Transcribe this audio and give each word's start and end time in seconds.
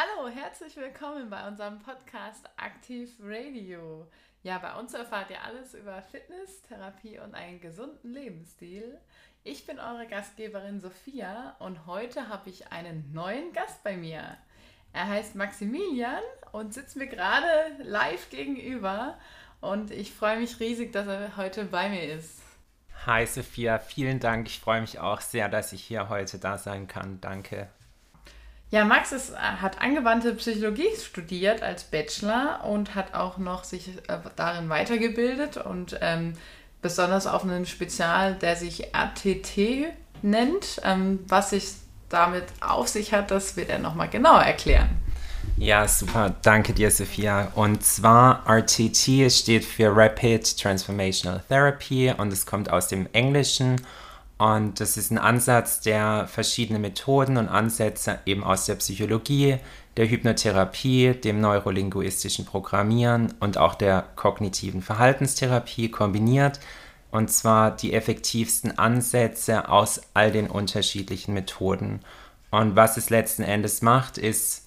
Hallo, 0.00 0.30
herzlich 0.30 0.76
willkommen 0.76 1.28
bei 1.28 1.46
unserem 1.46 1.78
Podcast 1.80 2.48
Aktiv 2.56 3.10
Radio. 3.22 4.06
Ja, 4.42 4.56
bei 4.56 4.74
uns 4.76 4.94
erfahrt 4.94 5.28
ihr 5.28 5.44
alles 5.44 5.74
über 5.74 6.00
Fitness, 6.00 6.62
Therapie 6.62 7.18
und 7.18 7.34
einen 7.34 7.60
gesunden 7.60 8.10
Lebensstil. 8.10 8.98
Ich 9.44 9.66
bin 9.66 9.78
eure 9.78 10.06
Gastgeberin 10.06 10.80
Sophia 10.80 11.54
und 11.58 11.84
heute 11.84 12.30
habe 12.30 12.48
ich 12.48 12.72
einen 12.72 13.12
neuen 13.12 13.52
Gast 13.52 13.82
bei 13.84 13.94
mir. 13.94 14.38
Er 14.94 15.06
heißt 15.06 15.34
Maximilian 15.34 16.22
und 16.52 16.72
sitzt 16.72 16.96
mir 16.96 17.06
gerade 17.06 17.46
live 17.82 18.30
gegenüber 18.30 19.18
und 19.60 19.90
ich 19.90 20.14
freue 20.14 20.38
mich 20.38 20.60
riesig, 20.60 20.94
dass 20.94 21.08
er 21.08 21.36
heute 21.36 21.66
bei 21.66 21.90
mir 21.90 22.14
ist. 22.14 22.40
Hi 23.04 23.26
Sophia, 23.26 23.78
vielen 23.78 24.18
Dank. 24.18 24.46
Ich 24.46 24.60
freue 24.60 24.80
mich 24.80 24.98
auch 24.98 25.20
sehr, 25.20 25.50
dass 25.50 25.74
ich 25.74 25.84
hier 25.84 26.08
heute 26.08 26.38
da 26.38 26.56
sein 26.56 26.88
kann. 26.88 27.20
Danke. 27.20 27.68
Ja, 28.70 28.84
Max 28.84 29.10
ist, 29.10 29.36
hat 29.36 29.80
angewandte 29.80 30.32
Psychologie 30.34 30.88
studiert 30.96 31.62
als 31.62 31.82
Bachelor 31.84 32.64
und 32.64 32.94
hat 32.94 33.14
auch 33.14 33.36
noch 33.36 33.64
sich 33.64 33.88
äh, 34.06 34.18
darin 34.36 34.68
weitergebildet 34.68 35.56
und 35.56 35.98
ähm, 36.00 36.34
besonders 36.80 37.26
auf 37.26 37.42
einen 37.42 37.66
Spezial, 37.66 38.34
der 38.34 38.54
sich 38.54 38.94
RTT 38.94 39.92
nennt. 40.22 40.80
Ähm, 40.84 41.18
was 41.26 41.50
sich 41.50 41.64
damit 42.08 42.44
auf 42.60 42.86
sich 42.86 43.12
hat, 43.12 43.32
das 43.32 43.56
wird 43.56 43.70
er 43.70 43.80
nochmal 43.80 44.08
genauer 44.08 44.42
erklären. 44.42 44.90
Ja, 45.56 45.86
super. 45.88 46.34
Danke 46.42 46.72
dir, 46.72 46.90
Sophia. 46.90 47.50
Und 47.54 47.84
zwar 47.84 48.44
RTT 48.46 49.30
steht 49.30 49.64
für 49.64 49.94
Rapid 49.94 50.58
Transformational 50.58 51.42
Therapy 51.48 52.14
und 52.16 52.32
es 52.32 52.46
kommt 52.46 52.70
aus 52.70 52.88
dem 52.88 53.08
Englischen 53.12 53.80
und 54.40 54.80
das 54.80 54.96
ist 54.96 55.10
ein 55.10 55.18
Ansatz, 55.18 55.80
der 55.80 56.26
verschiedene 56.26 56.78
Methoden 56.78 57.36
und 57.36 57.48
Ansätze 57.48 58.20
eben 58.24 58.42
aus 58.42 58.64
der 58.64 58.76
Psychologie, 58.76 59.58
der 59.98 60.08
Hypnotherapie, 60.08 61.12
dem 61.12 61.42
neurolinguistischen 61.42 62.46
Programmieren 62.46 63.34
und 63.40 63.58
auch 63.58 63.74
der 63.74 64.06
kognitiven 64.16 64.80
Verhaltenstherapie 64.80 65.90
kombiniert. 65.90 66.58
Und 67.10 67.30
zwar 67.30 67.70
die 67.70 67.92
effektivsten 67.92 68.78
Ansätze 68.78 69.68
aus 69.68 70.00
all 70.14 70.32
den 70.32 70.46
unterschiedlichen 70.48 71.34
Methoden. 71.34 72.00
Und 72.50 72.76
was 72.76 72.96
es 72.96 73.10
letzten 73.10 73.42
Endes 73.42 73.82
macht, 73.82 74.16
ist, 74.16 74.66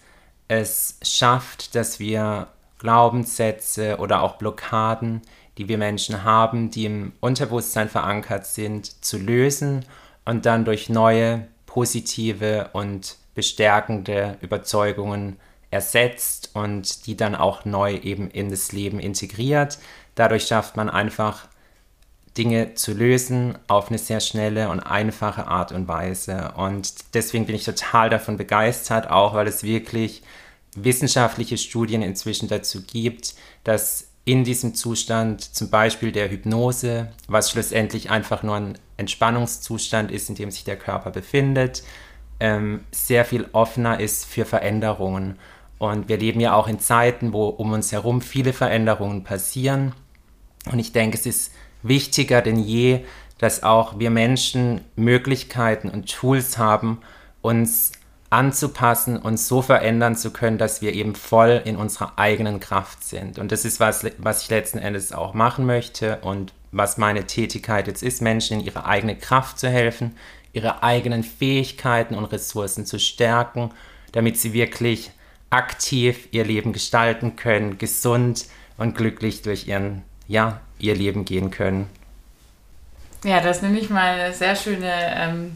es 0.50 1.00
schafft, 1.02 1.74
dass 1.74 2.00
wir 2.00 2.46
Glaubenssätze 2.78 3.98
oder 3.98 4.22
auch 4.22 4.36
Blockaden, 4.36 5.24
die 5.58 5.68
wir 5.68 5.78
Menschen 5.78 6.24
haben, 6.24 6.72
die 6.72 6.86
im 6.86 7.14
Unterbewusstsein 7.20 7.90
verankert 7.90 8.46
sind, 8.46 9.04
zu 9.04 9.18
lösen 9.18 9.86
und 10.26 10.46
dann 10.46 10.66
durch 10.66 10.90
neue, 10.90 11.48
positive 11.66 12.70
und 12.74 13.18
bestärkende 13.36 14.38
Überzeugungen 14.42 15.38
ersetzt 15.72 16.52
und 16.54 17.08
die 17.08 17.18
dann 17.18 17.36
auch 17.36 17.66
neu 17.66 17.96
eben 17.96 18.30
in 18.30 18.50
das 18.50 18.72
Leben 18.72 19.00
integriert. 19.00 19.80
Dadurch 20.16 20.46
schafft 20.46 20.78
man 20.78 20.90
einfach 20.90 21.48
Dinge 22.38 22.74
zu 22.76 22.94
lösen 22.94 23.58
auf 23.68 23.90
eine 23.90 23.98
sehr 23.98 24.20
schnelle 24.20 24.70
und 24.70 24.80
einfache 24.80 25.48
Art 25.48 25.72
und 25.72 25.88
Weise. 25.88 26.54
Und 26.58 27.14
deswegen 27.14 27.46
bin 27.46 27.56
ich 27.56 27.64
total 27.64 28.10
davon 28.10 28.38
begeistert, 28.38 29.10
auch 29.10 29.34
weil 29.34 29.48
es 29.48 29.64
wirklich 29.64 30.24
wissenschaftliche 30.76 31.58
Studien 31.58 32.02
inzwischen 32.02 32.48
dazu 32.48 32.84
gibt, 32.84 33.36
dass 33.64 34.08
in 34.26 34.44
diesem 34.44 34.74
Zustand, 34.74 35.42
zum 35.42 35.70
Beispiel 35.70 36.12
der 36.12 36.30
Hypnose, 36.30 37.10
was 37.28 37.52
schlussendlich 37.52 38.10
einfach 38.10 38.42
nur 38.44 38.56
ein 38.56 38.78
Entspannungszustand 38.98 40.12
ist, 40.12 40.30
in 40.30 40.36
dem 40.36 40.52
sich 40.52 40.64
der 40.64 40.78
Körper 40.78 41.12
befindet, 41.12 41.84
ähm, 42.40 42.82
sehr 42.92 43.26
viel 43.26 43.48
offener 43.52 44.00
ist 44.00 44.26
für 44.26 44.46
Veränderungen. 44.46 45.38
Und 45.78 46.08
wir 46.08 46.18
leben 46.18 46.40
ja 46.40 46.54
auch 46.54 46.68
in 46.68 46.80
Zeiten, 46.80 47.34
wo 47.34 47.48
um 47.48 47.74
uns 47.74 47.92
herum 47.92 48.22
viele 48.22 48.54
Veränderungen 48.54 49.24
passieren. 49.24 49.94
Und 50.72 50.80
ich 50.80 50.94
denke, 50.94 51.18
es 51.18 51.26
ist 51.26 51.52
wichtiger 51.82 52.42
denn 52.42 52.60
je, 52.60 53.02
dass 53.38 53.64
auch 53.64 54.00
wir 54.00 54.10
Menschen 54.10 54.82
Möglichkeiten 54.96 55.90
und 55.90 56.10
Tools 56.10 56.58
haben, 56.58 57.02
uns 57.42 57.92
anzupassen 58.34 59.18
und 59.18 59.38
so 59.38 59.62
verändern 59.62 60.16
zu 60.16 60.32
können, 60.32 60.58
dass 60.58 60.82
wir 60.82 60.94
eben 60.94 61.14
voll 61.14 61.62
in 61.66 61.76
unserer 61.76 62.14
eigenen 62.18 62.60
Kraft 62.60 63.04
sind. 63.04 63.38
Und 63.38 63.52
das 63.52 63.64
ist 63.64 63.80
was, 63.80 64.04
was 64.18 64.42
ich 64.42 64.50
letzten 64.50 64.80
Endes 64.80 65.14
auch 65.14 65.36
machen 65.36 65.68
möchte 65.68 66.18
und 66.22 66.52
was 66.72 66.98
meine 66.98 67.28
Tätigkeit 67.28 67.86
jetzt 67.86 68.02
ist, 68.02 68.24
Menschen 68.24 68.60
in 68.60 68.66
ihre 68.66 68.86
eigene 68.86 69.16
Kraft 69.16 69.60
zu 69.60 69.70
helfen, 69.70 70.16
ihre 70.52 70.82
eigenen 70.82 71.24
Fähigkeiten 71.24 72.16
und 72.16 72.26
Ressourcen 72.26 72.88
zu 72.88 72.98
stärken, 72.98 73.70
damit 74.14 74.40
sie 74.40 74.54
wirklich 74.54 75.12
aktiv 75.52 76.28
ihr 76.32 76.44
Leben 76.44 76.74
gestalten 76.74 77.36
können, 77.36 77.78
gesund 77.78 78.46
und 78.78 78.98
glücklich 78.98 79.44
durch 79.44 79.68
ihren, 79.68 80.02
ja, 80.28 80.60
ihr 80.80 80.96
Leben 80.96 81.26
gehen 81.26 81.52
können. 81.52 81.88
Ja, 83.24 83.42
das 83.42 83.62
nehme 83.62 83.78
ich 83.78 83.92
mal 83.92 84.20
eine 84.20 84.34
sehr 84.34 84.56
schöne 84.56 84.92
ähm, 85.16 85.56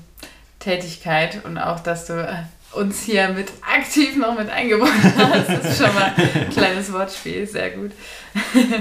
Tätigkeit 0.59 1.43
und 1.43 1.57
auch, 1.57 1.79
dass 1.79 2.05
du 2.05 2.13
äh, 2.13 2.43
uns 2.73 3.01
hier 3.01 3.29
mit 3.29 3.51
aktiv 3.61 4.15
noch 4.15 4.37
mit 4.37 4.49
eingebunden 4.49 5.03
hast. 5.17 5.49
Das 5.49 5.65
ist 5.65 5.83
schon 5.83 5.93
mal 5.93 6.13
ein 6.15 6.49
kleines 6.49 6.91
Wortspiel, 6.91 7.47
sehr 7.47 7.71
gut. 7.71 7.91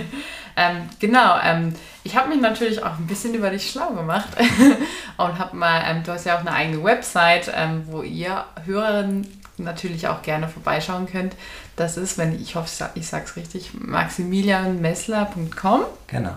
ähm, 0.56 0.88
genau, 0.98 1.38
ähm, 1.42 1.74
ich 2.04 2.16
habe 2.16 2.28
mich 2.28 2.40
natürlich 2.40 2.82
auch 2.82 2.98
ein 2.98 3.06
bisschen 3.06 3.34
über 3.34 3.50
dich 3.50 3.70
schlau 3.70 3.90
gemacht 3.90 4.28
und 5.16 5.38
habe 5.38 5.56
mal, 5.56 5.82
ähm, 5.86 6.02
du 6.04 6.12
hast 6.12 6.26
ja 6.26 6.36
auch 6.36 6.40
eine 6.40 6.52
eigene 6.52 6.84
Website, 6.84 7.50
ähm, 7.54 7.84
wo 7.86 8.02
ihr 8.02 8.44
Hörerinnen 8.64 9.26
natürlich 9.58 10.08
auch 10.08 10.22
gerne 10.22 10.48
vorbeischauen 10.48 11.06
könnt. 11.06 11.34
Das 11.76 11.96
ist, 11.96 12.18
wenn 12.18 12.38
ich 12.40 12.54
hoffe, 12.54 12.90
ich 12.94 13.06
sage 13.06 13.24
es 13.24 13.36
richtig, 13.36 13.70
maximilianmessler.com. 13.74 15.82
Genau. 16.06 16.36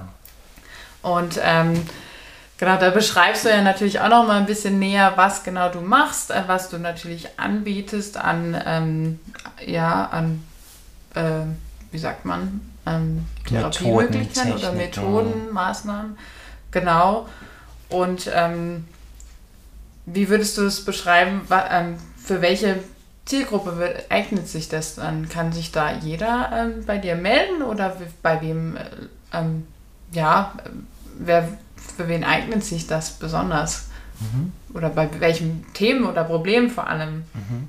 Und 1.02 1.40
ähm, 1.44 1.86
Genau, 2.59 2.75
da 2.75 2.90
beschreibst 2.90 3.46
du 3.46 3.50
ja 3.50 3.62
natürlich 3.62 4.02
auch 4.02 4.09
noch 4.09 4.28
mal 4.28 4.38
ein 4.38 4.46
bisschen 4.46 4.80
näher, 4.80 5.14
was 5.16 5.44
genau 5.46 5.70
du 5.70 5.80
machst, 5.80 6.30
äh, 6.30 6.44
was 6.47 6.70
du 6.70 6.78
natürlich 6.78 7.40
anbietest 7.40 8.18
an, 8.18 8.62
ähm, 8.66 9.20
ja, 9.66 10.06
an, 10.08 10.44
äh, 11.16 11.46
wie 11.92 11.98
sagt 11.98 12.25
man, 12.25 12.59
ähm, 12.86 13.25
Therapiemöglichkeiten 13.48 14.53
oder 14.53 14.74
Methoden, 14.74 15.53
Maßnahmen. 15.53 16.18
Genau. 16.72 17.30
Und 17.88 18.30
ähm, 18.34 18.86
wie 20.06 20.28
würdest 20.28 20.58
du 20.58 20.64
es 20.64 20.84
beschreiben, 20.84 21.48
ähm, 21.72 21.96
für 22.22 22.42
welche 22.42 22.84
Zielgruppe 23.24 24.03
eignet 24.09 24.50
sich 24.50 24.68
das 24.68 24.96
dann? 24.96 25.30
Kann 25.30 25.53
sich 25.53 25.72
da 25.72 25.94
jeder 25.94 26.52
ähm, 26.53 26.86
bei 26.86 26.98
dir 26.98 27.16
melden 27.16 27.62
oder 27.62 27.96
bei 28.22 28.42
wem, 28.42 28.75
äh, 28.75 28.81
ähm, 29.31 29.66
ja, 30.12 30.56
wer 31.18 31.48
für 31.91 32.07
wen 32.07 32.23
eignet 32.23 32.63
sich 32.63 32.88
das 32.88 33.11
besonders? 33.11 33.89
Mhm. 34.19 34.51
Oder 34.73 34.89
bei 34.89 35.09
welchen 35.19 35.66
Themen 35.73 36.05
oder 36.05 36.23
Problemen 36.23 36.69
vor 36.69 36.88
allem? 36.88 37.23
Mhm. 37.33 37.67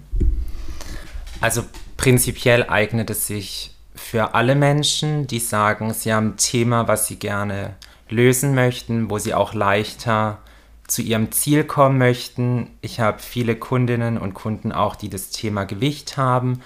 Also 1.40 1.64
prinzipiell 1.96 2.68
eignet 2.68 3.10
es 3.10 3.26
sich 3.26 3.74
für 3.94 4.34
alle 4.34 4.54
Menschen, 4.54 5.26
die 5.26 5.38
sagen, 5.38 5.92
sie 5.94 6.12
haben 6.12 6.30
ein 6.30 6.36
Thema, 6.36 6.88
was 6.88 7.06
sie 7.06 7.16
gerne 7.16 7.74
lösen 8.08 8.54
möchten, 8.54 9.10
wo 9.10 9.18
sie 9.18 9.34
auch 9.34 9.54
leichter 9.54 10.38
zu 10.86 11.02
ihrem 11.02 11.30
Ziel 11.30 11.64
kommen 11.64 11.98
möchten. 11.98 12.70
Ich 12.80 12.98
habe 13.00 13.20
viele 13.20 13.56
Kundinnen 13.56 14.18
und 14.18 14.34
Kunden 14.34 14.72
auch, 14.72 14.96
die 14.96 15.08
das 15.08 15.30
Thema 15.30 15.64
Gewicht 15.64 16.16
haben. 16.16 16.60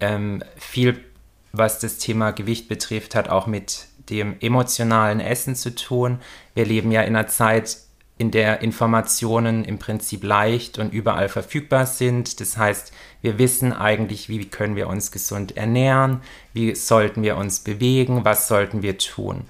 Ähm, 0.00 0.42
viel, 0.56 1.04
was 1.52 1.78
das 1.78 1.98
Thema 1.98 2.32
Gewicht 2.32 2.68
betrifft, 2.68 3.14
hat 3.14 3.28
auch 3.28 3.46
mit 3.46 3.86
dem 4.10 4.36
emotionalen 4.40 5.20
Essen 5.20 5.54
zu 5.54 5.74
tun. 5.74 6.20
Wir 6.54 6.64
leben 6.64 6.90
ja 6.90 7.02
in 7.02 7.16
einer 7.16 7.28
Zeit, 7.28 7.78
in 8.18 8.30
der 8.32 8.62
Informationen 8.62 9.64
im 9.64 9.78
Prinzip 9.78 10.24
leicht 10.24 10.78
und 10.78 10.92
überall 10.92 11.28
verfügbar 11.28 11.86
sind. 11.86 12.40
Das 12.40 12.56
heißt, 12.56 12.92
wir 13.22 13.38
wissen 13.38 13.72
eigentlich, 13.72 14.28
wie 14.28 14.44
können 14.44 14.74
wir 14.74 14.88
uns 14.88 15.12
gesund 15.12 15.56
ernähren, 15.56 16.20
wie 16.52 16.74
sollten 16.74 17.22
wir 17.22 17.36
uns 17.36 17.60
bewegen, 17.60 18.24
was 18.24 18.48
sollten 18.48 18.82
wir 18.82 18.98
tun. 18.98 19.44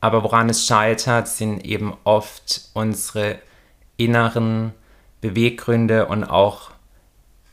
Aber 0.00 0.22
woran 0.22 0.48
es 0.48 0.66
scheitert, 0.66 1.28
sind 1.28 1.64
eben 1.64 1.94
oft 2.04 2.70
unsere 2.74 3.38
inneren 3.96 4.72
Beweggründe 5.20 6.06
und 6.06 6.24
auch 6.24 6.70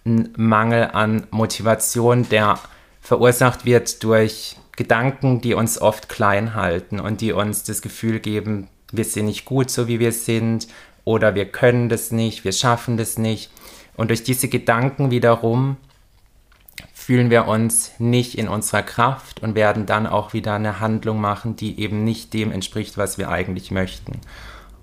ein 0.06 0.34
Mangel 0.38 0.92
an 0.94 1.28
Motivation, 1.32 2.30
der 2.30 2.60
verursacht 3.06 3.66
wird 3.66 4.04
durch 4.04 4.58
Gedanken, 4.76 5.40
die 5.40 5.54
uns 5.54 5.80
oft 5.80 6.10
klein 6.10 6.56
halten 6.56 7.00
und 7.00 7.22
die 7.22 7.34
uns 7.34 7.64
das 7.64 7.84
Gefühl 7.84 8.20
geben, 8.20 8.68
wir 8.92 9.06
sind 9.06 9.26
nicht 9.26 9.46
gut 9.46 9.70
so 9.70 9.88
wie 9.88 10.00
wir 10.00 10.12
sind 10.12 10.68
oder 11.04 11.36
wir 11.36 11.46
können 11.46 11.88
das 11.88 12.12
nicht, 12.12 12.44
wir 12.44 12.52
schaffen 12.52 12.98
das 12.98 13.20
nicht. 13.20 13.52
Und 13.96 14.10
durch 14.10 14.24
diese 14.24 14.48
Gedanken 14.48 15.12
wiederum 15.12 15.78
fühlen 16.94 17.30
wir 17.30 17.48
uns 17.48 17.92
nicht 18.00 18.40
in 18.40 18.48
unserer 18.48 18.82
Kraft 18.82 19.42
und 19.44 19.54
werden 19.54 19.86
dann 19.86 20.08
auch 20.08 20.34
wieder 20.34 20.56
eine 20.56 20.80
Handlung 20.80 21.22
machen, 21.22 21.56
die 21.56 21.80
eben 21.80 22.04
nicht 22.04 22.34
dem 22.34 22.52
entspricht, 22.52 22.98
was 22.98 23.20
wir 23.20 23.30
eigentlich 23.30 23.70
möchten. 23.70 24.20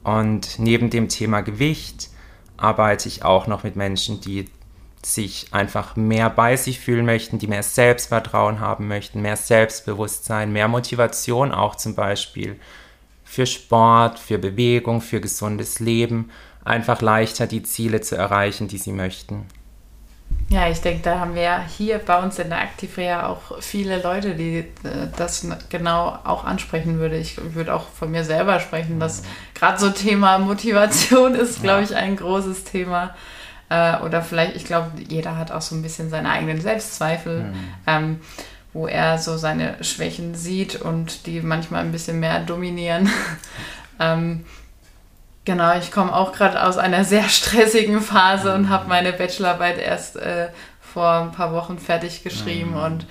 Und 0.05 0.61
neben 0.61 0.91
dem 0.91 1.09
Thema 1.09 1.41
Gewicht 1.41 2.09
arbeite 2.57 3.09
ich 3.09 3.25
auch 3.25 3.49
noch 3.49 3.65
mit 3.65 3.75
Menschen, 3.75 4.21
die 4.21 4.45
sich 5.05 5.49
einfach 5.53 5.97
mehr 5.97 6.31
bei 6.31 6.57
sich 6.57 6.79
fühlen 6.79 7.05
möchten, 7.05 7.39
die 7.39 7.49
mehr 7.49 7.63
Selbstvertrauen 7.63 8.61
haben 8.61 8.89
möchten, 8.89 9.21
mehr 9.21 9.37
Selbstbewusstsein, 9.37 10.53
mehr 10.53 10.69
Motivation 10.69 11.53
auch 11.53 11.75
zum 11.75 11.95
Beispiel 11.95 12.59
für 13.25 13.47
Sport, 13.47 14.19
für 14.19 14.39
Bewegung, 14.39 15.01
für 15.01 15.21
gesundes 15.21 15.81
Leben, 15.81 16.31
einfach 16.65 17.01
leichter 17.01 17.47
die 17.47 17.63
Ziele 17.63 18.01
zu 18.01 18.17
erreichen, 18.17 18.69
die 18.69 18.79
sie 18.79 18.93
möchten. 18.93 19.47
Ja, 20.49 20.69
ich 20.69 20.81
denke, 20.81 21.03
da 21.03 21.19
haben 21.19 21.35
wir 21.35 21.63
hier 21.63 21.99
bei 21.99 22.23
uns 22.23 22.39
in 22.39 22.51
der 22.51 22.61
Aktivrea 22.61 23.27
auch 23.27 23.61
viele 23.61 24.03
Leute, 24.03 24.35
die 24.35 24.59
äh, 24.59 24.65
das 25.17 25.47
genau 25.71 26.19
auch 26.25 26.45
ansprechen 26.45 26.99
würde. 26.99 27.17
Ich 27.17 27.39
würde 27.55 27.75
auch 27.75 27.89
von 27.89 28.11
mir 28.11 28.23
selber 28.25 28.61
sprechen, 28.61 29.01
dass 29.01 29.23
gerade 29.55 29.79
so 29.79 29.91
Thema 29.91 30.39
Motivation 30.39 31.35
ist, 31.37 31.63
glaube 31.63 31.85
ich, 31.85 31.97
ein 31.97 32.17
großes 32.17 32.65
Thema. 32.65 33.15
Äh, 33.73 34.03
oder 34.03 34.21
vielleicht, 34.21 34.55
ich 34.55 34.67
glaube, 34.67 34.91
jeder 35.09 35.39
hat 35.39 35.51
auch 35.51 35.63
so 35.63 35.75
ein 35.75 35.83
bisschen 35.83 36.11
seine 36.11 36.29
eigenen 36.29 36.61
Selbstzweifel, 36.61 37.45
mhm. 37.45 37.55
ähm, 37.87 38.21
wo 38.75 38.87
er 38.87 39.17
so 39.17 39.39
seine 39.39 39.83
Schwächen 39.83 40.35
sieht 40.35 40.77
und 40.77 41.27
die 41.27 41.41
manchmal 41.41 41.83
ein 41.83 41.93
bisschen 41.93 42.21
mehr 42.21 42.41
dominieren. 42.41 43.09
ähm, 44.01 44.45
Genau, 45.45 45.77
ich 45.77 45.91
komme 45.91 46.15
auch 46.15 46.31
gerade 46.31 46.63
aus 46.63 46.79
einer 46.79 47.05
sehr 47.05 47.29
stressigen 47.29 48.01
Phase 48.01 48.55
und 48.55 48.69
habe 48.69 48.89
meine 48.89 49.13
Bachelorarbeit 49.13 49.77
erst 49.77 50.15
äh, 50.15 50.51
vor 50.81 51.15
ein 51.15 51.33
paar 51.33 51.53
Wochen 51.53 51.81
fertig 51.81 52.23
geschrieben 52.23 52.75
mhm. 52.75 52.77
und 52.77 53.07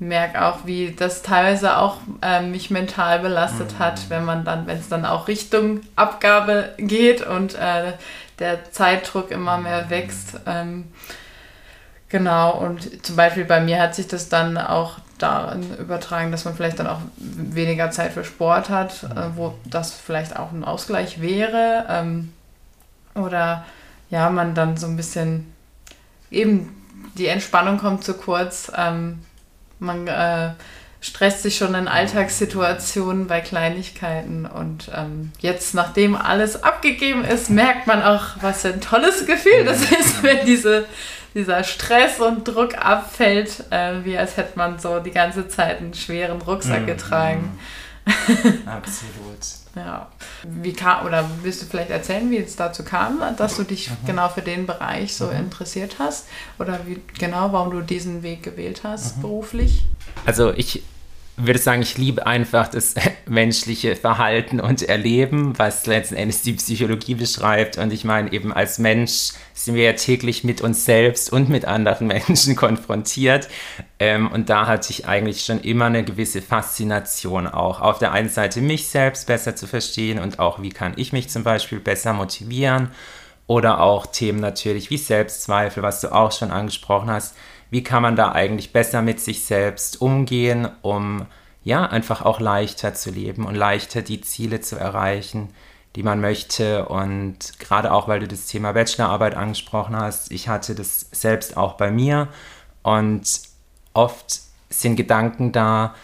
merke 0.00 0.44
auch, 0.44 0.64
wie 0.64 0.92
das 0.92 1.22
teilweise 1.22 1.76
auch 1.76 1.98
äh, 2.22 2.40
mich 2.40 2.70
mental 2.70 3.20
belastet 3.20 3.74
mhm. 3.74 3.78
hat, 3.78 4.10
wenn 4.10 4.24
man 4.24 4.44
dann, 4.44 4.66
wenn 4.66 4.78
es 4.78 4.88
dann 4.88 5.04
auch 5.04 5.28
Richtung 5.28 5.82
Abgabe 5.94 6.70
geht 6.78 7.24
und 7.24 7.54
äh, 7.54 7.92
der 8.38 8.72
Zeitdruck 8.72 9.30
immer 9.30 9.58
mehr 9.58 9.90
wächst. 9.90 10.40
Ähm, 10.46 10.90
genau, 12.08 12.56
und 12.56 13.04
zum 13.04 13.16
Beispiel 13.16 13.44
bei 13.44 13.60
mir 13.60 13.80
hat 13.80 13.94
sich 13.94 14.08
das 14.08 14.30
dann 14.30 14.56
auch 14.56 14.98
darin 15.18 15.76
übertragen, 15.76 16.32
dass 16.32 16.46
man 16.46 16.54
vielleicht 16.54 16.78
dann 16.78 16.86
auch 16.86 17.00
weniger 17.18 17.90
Zeit 17.90 18.12
für 18.12 18.24
Sport 18.24 18.70
hat, 18.70 19.02
äh, 19.04 19.36
wo 19.36 19.54
das 19.66 19.92
vielleicht 19.92 20.36
auch 20.36 20.50
ein 20.50 20.64
Ausgleich 20.64 21.20
wäre. 21.20 21.84
Ähm, 21.90 22.32
oder 23.14 23.66
ja, 24.08 24.30
man 24.30 24.54
dann 24.54 24.78
so 24.78 24.86
ein 24.86 24.96
bisschen 24.96 25.52
eben 26.30 26.74
die 27.18 27.26
Entspannung 27.26 27.76
kommt 27.78 28.02
zu 28.02 28.14
kurz. 28.14 28.72
Ähm, 28.74 29.20
man 29.80 30.06
äh, 30.06 30.50
stresst 31.00 31.42
sich 31.42 31.56
schon 31.56 31.74
in 31.74 31.88
Alltagssituationen 31.88 33.26
bei 33.26 33.40
Kleinigkeiten 33.40 34.46
und 34.46 34.90
ähm, 34.94 35.32
jetzt, 35.40 35.74
nachdem 35.74 36.14
alles 36.14 36.62
abgegeben 36.62 37.24
ist, 37.24 37.50
merkt 37.50 37.86
man 37.86 38.02
auch, 38.02 38.24
was 38.40 38.62
für 38.62 38.68
ein 38.68 38.80
tolles 38.80 39.26
Gefühl 39.26 39.64
das 39.64 39.82
ist, 39.82 40.22
wenn 40.22 40.46
diese 40.46 40.86
dieser 41.34 41.64
Stress 41.64 42.20
und 42.20 42.44
Druck 42.44 42.76
abfällt, 42.76 43.64
äh, 43.70 44.04
wie 44.04 44.18
als 44.18 44.36
hätte 44.36 44.58
man 44.58 44.78
so 44.78 45.00
die 45.00 45.12
ganze 45.12 45.48
Zeit 45.48 45.78
einen 45.78 45.94
schweren 45.94 46.42
Rucksack 46.42 46.82
mhm. 46.82 46.86
getragen. 46.86 47.58
Absolut. 48.66 49.59
Ja. 49.76 50.08
Wie 50.42 50.72
kam, 50.72 51.06
oder 51.06 51.28
willst 51.42 51.62
du 51.62 51.66
vielleicht 51.66 51.90
erzählen, 51.90 52.30
wie 52.30 52.38
es 52.38 52.56
dazu 52.56 52.82
kam, 52.82 53.20
dass 53.36 53.56
du 53.56 53.62
dich 53.62 53.90
mhm. 53.90 54.06
genau 54.06 54.28
für 54.28 54.42
den 54.42 54.66
Bereich 54.66 55.14
so 55.14 55.26
mhm. 55.26 55.36
interessiert 55.36 55.96
hast? 55.98 56.26
Oder 56.58 56.80
wie 56.86 57.00
genau, 57.18 57.52
warum 57.52 57.70
du 57.70 57.80
diesen 57.80 58.22
Weg 58.22 58.42
gewählt 58.42 58.82
hast 58.84 59.18
mhm. 59.18 59.22
beruflich? 59.22 59.84
Also 60.26 60.52
ich 60.52 60.82
würde 61.46 61.58
sagen, 61.58 61.82
ich 61.82 61.98
liebe 61.98 62.26
einfach 62.26 62.68
das 62.68 62.94
menschliche 63.26 63.96
Verhalten 63.96 64.60
und 64.60 64.82
Erleben, 64.82 65.58
was 65.58 65.86
letzten 65.86 66.16
Endes 66.16 66.42
die 66.42 66.54
Psychologie 66.54 67.14
beschreibt. 67.14 67.78
Und 67.78 67.92
ich 67.92 68.04
meine, 68.04 68.32
eben 68.32 68.52
als 68.52 68.78
Mensch 68.78 69.32
sind 69.54 69.74
wir 69.74 69.84
ja 69.84 69.92
täglich 69.92 70.44
mit 70.44 70.60
uns 70.60 70.84
selbst 70.84 71.32
und 71.32 71.48
mit 71.48 71.64
anderen 71.64 72.06
Menschen 72.08 72.56
konfrontiert. 72.56 73.48
Ähm, 73.98 74.30
und 74.30 74.48
da 74.50 74.66
hatte 74.66 74.90
ich 74.90 75.06
eigentlich 75.06 75.44
schon 75.44 75.60
immer 75.60 75.86
eine 75.86 76.04
gewisse 76.04 76.42
Faszination 76.42 77.46
auch. 77.46 77.80
Auf 77.80 77.98
der 77.98 78.12
einen 78.12 78.28
Seite 78.28 78.60
mich 78.60 78.88
selbst 78.88 79.26
besser 79.26 79.56
zu 79.56 79.66
verstehen 79.66 80.18
und 80.18 80.38
auch, 80.38 80.62
wie 80.62 80.70
kann 80.70 80.94
ich 80.96 81.12
mich 81.12 81.28
zum 81.28 81.44
Beispiel 81.44 81.80
besser 81.80 82.12
motivieren. 82.12 82.90
Oder 83.46 83.80
auch 83.80 84.06
Themen 84.06 84.38
natürlich 84.38 84.90
wie 84.90 84.96
Selbstzweifel, 84.96 85.82
was 85.82 86.00
du 86.00 86.14
auch 86.14 86.30
schon 86.30 86.52
angesprochen 86.52 87.10
hast 87.10 87.34
wie 87.70 87.82
kann 87.82 88.02
man 88.02 88.16
da 88.16 88.32
eigentlich 88.32 88.72
besser 88.72 89.02
mit 89.02 89.20
sich 89.20 89.44
selbst 89.44 90.00
umgehen, 90.00 90.68
um 90.82 91.26
ja 91.62 91.86
einfach 91.86 92.22
auch 92.22 92.40
leichter 92.40 92.94
zu 92.94 93.10
leben 93.10 93.46
und 93.46 93.54
leichter 93.54 94.02
die 94.02 94.20
Ziele 94.20 94.60
zu 94.60 94.76
erreichen, 94.76 95.50
die 95.96 96.02
man 96.02 96.20
möchte. 96.20 96.86
Und 96.86 97.58
gerade 97.58 97.92
auch, 97.92 98.08
weil 98.08 98.20
du 98.20 98.28
das 98.28 98.46
Thema 98.46 98.72
Bachelorarbeit 98.72 99.34
angesprochen 99.34 99.96
hast, 99.96 100.32
ich 100.32 100.48
hatte 100.48 100.74
das 100.74 101.06
selbst 101.12 101.56
auch 101.56 101.74
bei 101.74 101.90
mir 101.90 102.28
und 102.82 103.22
oft 103.92 104.40
sind 104.68 104.96
Gedanken 104.96 105.52
da, 105.52 105.94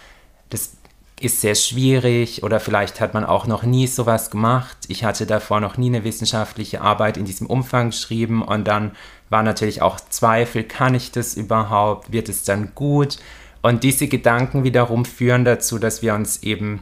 das 0.51 0.77
ist 1.19 1.41
sehr 1.41 1.55
schwierig 1.55 2.43
oder 2.43 2.61
vielleicht 2.61 3.01
hat 3.01 3.15
man 3.15 3.25
auch 3.25 3.47
noch 3.47 3.63
nie 3.63 3.87
sowas 3.87 4.31
gemacht. 4.31 4.77
Ich 4.89 5.05
hatte 5.05 5.25
davor 5.25 5.61
noch 5.61 5.79
nie 5.79 5.89
eine 5.89 6.05
wissenschaftliche 6.05 6.83
Arbeit 6.83 7.17
in 7.17 7.25
diesem 7.25 7.47
Umfang 7.47 7.91
geschrieben 7.91 8.43
und 8.43 8.69
dann 8.69 8.93
war 9.31 9.43
natürlich 9.43 9.83
auch 9.83 9.99
Zweifel, 9.99 10.65
kann 10.65 10.95
ich 10.95 11.13
das 11.13 11.35
überhaupt, 11.35 12.13
wird 12.13 12.29
es 12.29 12.45
dann 12.45 12.73
gut? 12.75 13.19
Und 13.63 13.83
diese 13.83 14.07
Gedanken 14.07 14.63
wiederum 14.63 15.05
führen 15.05 15.45
dazu, 15.45 15.79
dass 15.79 16.03
wir 16.03 16.15
uns 16.15 16.43
eben 16.43 16.81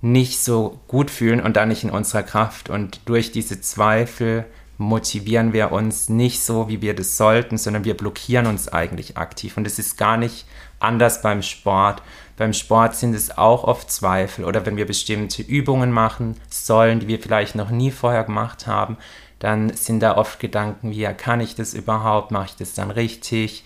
nicht 0.00 0.40
so 0.40 0.80
gut 0.88 1.10
fühlen 1.10 1.40
und 1.40 1.56
dann 1.56 1.68
nicht 1.68 1.84
in 1.84 1.90
unserer 1.90 2.22
Kraft. 2.22 2.70
Und 2.70 3.00
durch 3.04 3.30
diese 3.30 3.60
Zweifel 3.60 4.44
motivieren 4.78 5.52
wir 5.52 5.72
uns 5.72 6.08
nicht 6.08 6.42
so, 6.42 6.68
wie 6.68 6.82
wir 6.82 6.94
das 6.94 7.16
sollten, 7.16 7.58
sondern 7.58 7.84
wir 7.84 7.96
blockieren 7.96 8.46
uns 8.46 8.68
eigentlich 8.68 9.16
aktiv. 9.16 9.56
Und 9.56 9.66
es 9.66 9.78
ist 9.78 9.96
gar 9.96 10.16
nicht 10.16 10.46
anders 10.78 11.22
beim 11.22 11.42
Sport. 11.42 12.02
Beim 12.36 12.52
Sport 12.52 12.94
sind 12.96 13.14
es 13.14 13.36
auch 13.36 13.64
oft 13.64 13.90
Zweifel 13.90 14.44
oder 14.44 14.66
wenn 14.66 14.76
wir 14.76 14.86
bestimmte 14.86 15.42
Übungen 15.42 15.90
machen 15.90 16.36
sollen, 16.50 17.00
die 17.00 17.08
wir 17.08 17.18
vielleicht 17.18 17.54
noch 17.54 17.70
nie 17.70 17.90
vorher 17.90 18.24
gemacht 18.24 18.66
haben, 18.66 18.98
dann 19.38 19.72
sind 19.74 20.00
da 20.00 20.16
oft 20.16 20.40
Gedanken 20.40 20.90
wie, 20.90 21.00
ja, 21.00 21.12
kann 21.12 21.40
ich 21.40 21.54
das 21.54 21.74
überhaupt, 21.74 22.30
mache 22.30 22.46
ich 22.46 22.56
das 22.56 22.74
dann 22.74 22.90
richtig? 22.90 23.64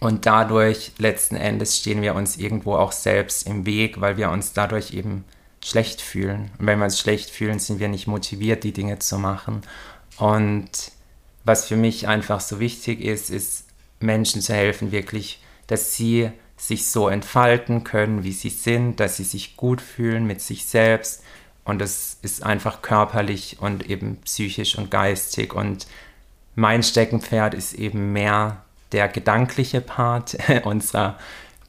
Und 0.00 0.26
dadurch 0.26 0.92
letzten 0.98 1.36
Endes 1.36 1.76
stehen 1.76 2.02
wir 2.02 2.14
uns 2.14 2.36
irgendwo 2.36 2.76
auch 2.76 2.92
selbst 2.92 3.46
im 3.46 3.66
Weg, 3.66 4.00
weil 4.00 4.16
wir 4.16 4.30
uns 4.30 4.52
dadurch 4.52 4.92
eben 4.92 5.24
schlecht 5.64 6.00
fühlen. 6.00 6.50
Und 6.58 6.66
wenn 6.66 6.78
wir 6.78 6.84
uns 6.84 7.00
schlecht 7.00 7.30
fühlen, 7.30 7.58
sind 7.58 7.80
wir 7.80 7.88
nicht 7.88 8.06
motiviert, 8.06 8.64
die 8.64 8.72
Dinge 8.72 8.98
zu 8.98 9.18
machen. 9.18 9.62
Und 10.18 10.70
was 11.44 11.66
für 11.66 11.76
mich 11.76 12.08
einfach 12.08 12.40
so 12.40 12.60
wichtig 12.60 13.00
ist, 13.00 13.30
ist 13.30 13.64
Menschen 14.00 14.42
zu 14.42 14.54
helfen, 14.54 14.92
wirklich, 14.92 15.42
dass 15.66 15.94
sie 15.94 16.30
sich 16.56 16.88
so 16.88 17.08
entfalten 17.08 17.84
können, 17.84 18.24
wie 18.24 18.32
sie 18.32 18.50
sind, 18.50 19.00
dass 19.00 19.16
sie 19.16 19.24
sich 19.24 19.56
gut 19.56 19.80
fühlen 19.80 20.26
mit 20.26 20.40
sich 20.40 20.66
selbst, 20.66 21.22
und 21.68 21.80
das 21.80 22.16
ist 22.22 22.42
einfach 22.42 22.80
körperlich 22.80 23.58
und 23.60 23.90
eben 23.90 24.16
psychisch 24.24 24.78
und 24.78 24.90
geistig. 24.90 25.52
Und 25.52 25.86
mein 26.54 26.82
Steckenpferd 26.82 27.52
ist 27.52 27.74
eben 27.74 28.14
mehr 28.14 28.64
der 28.92 29.06
gedankliche 29.06 29.82
Part 29.82 30.38
unserer 30.64 31.18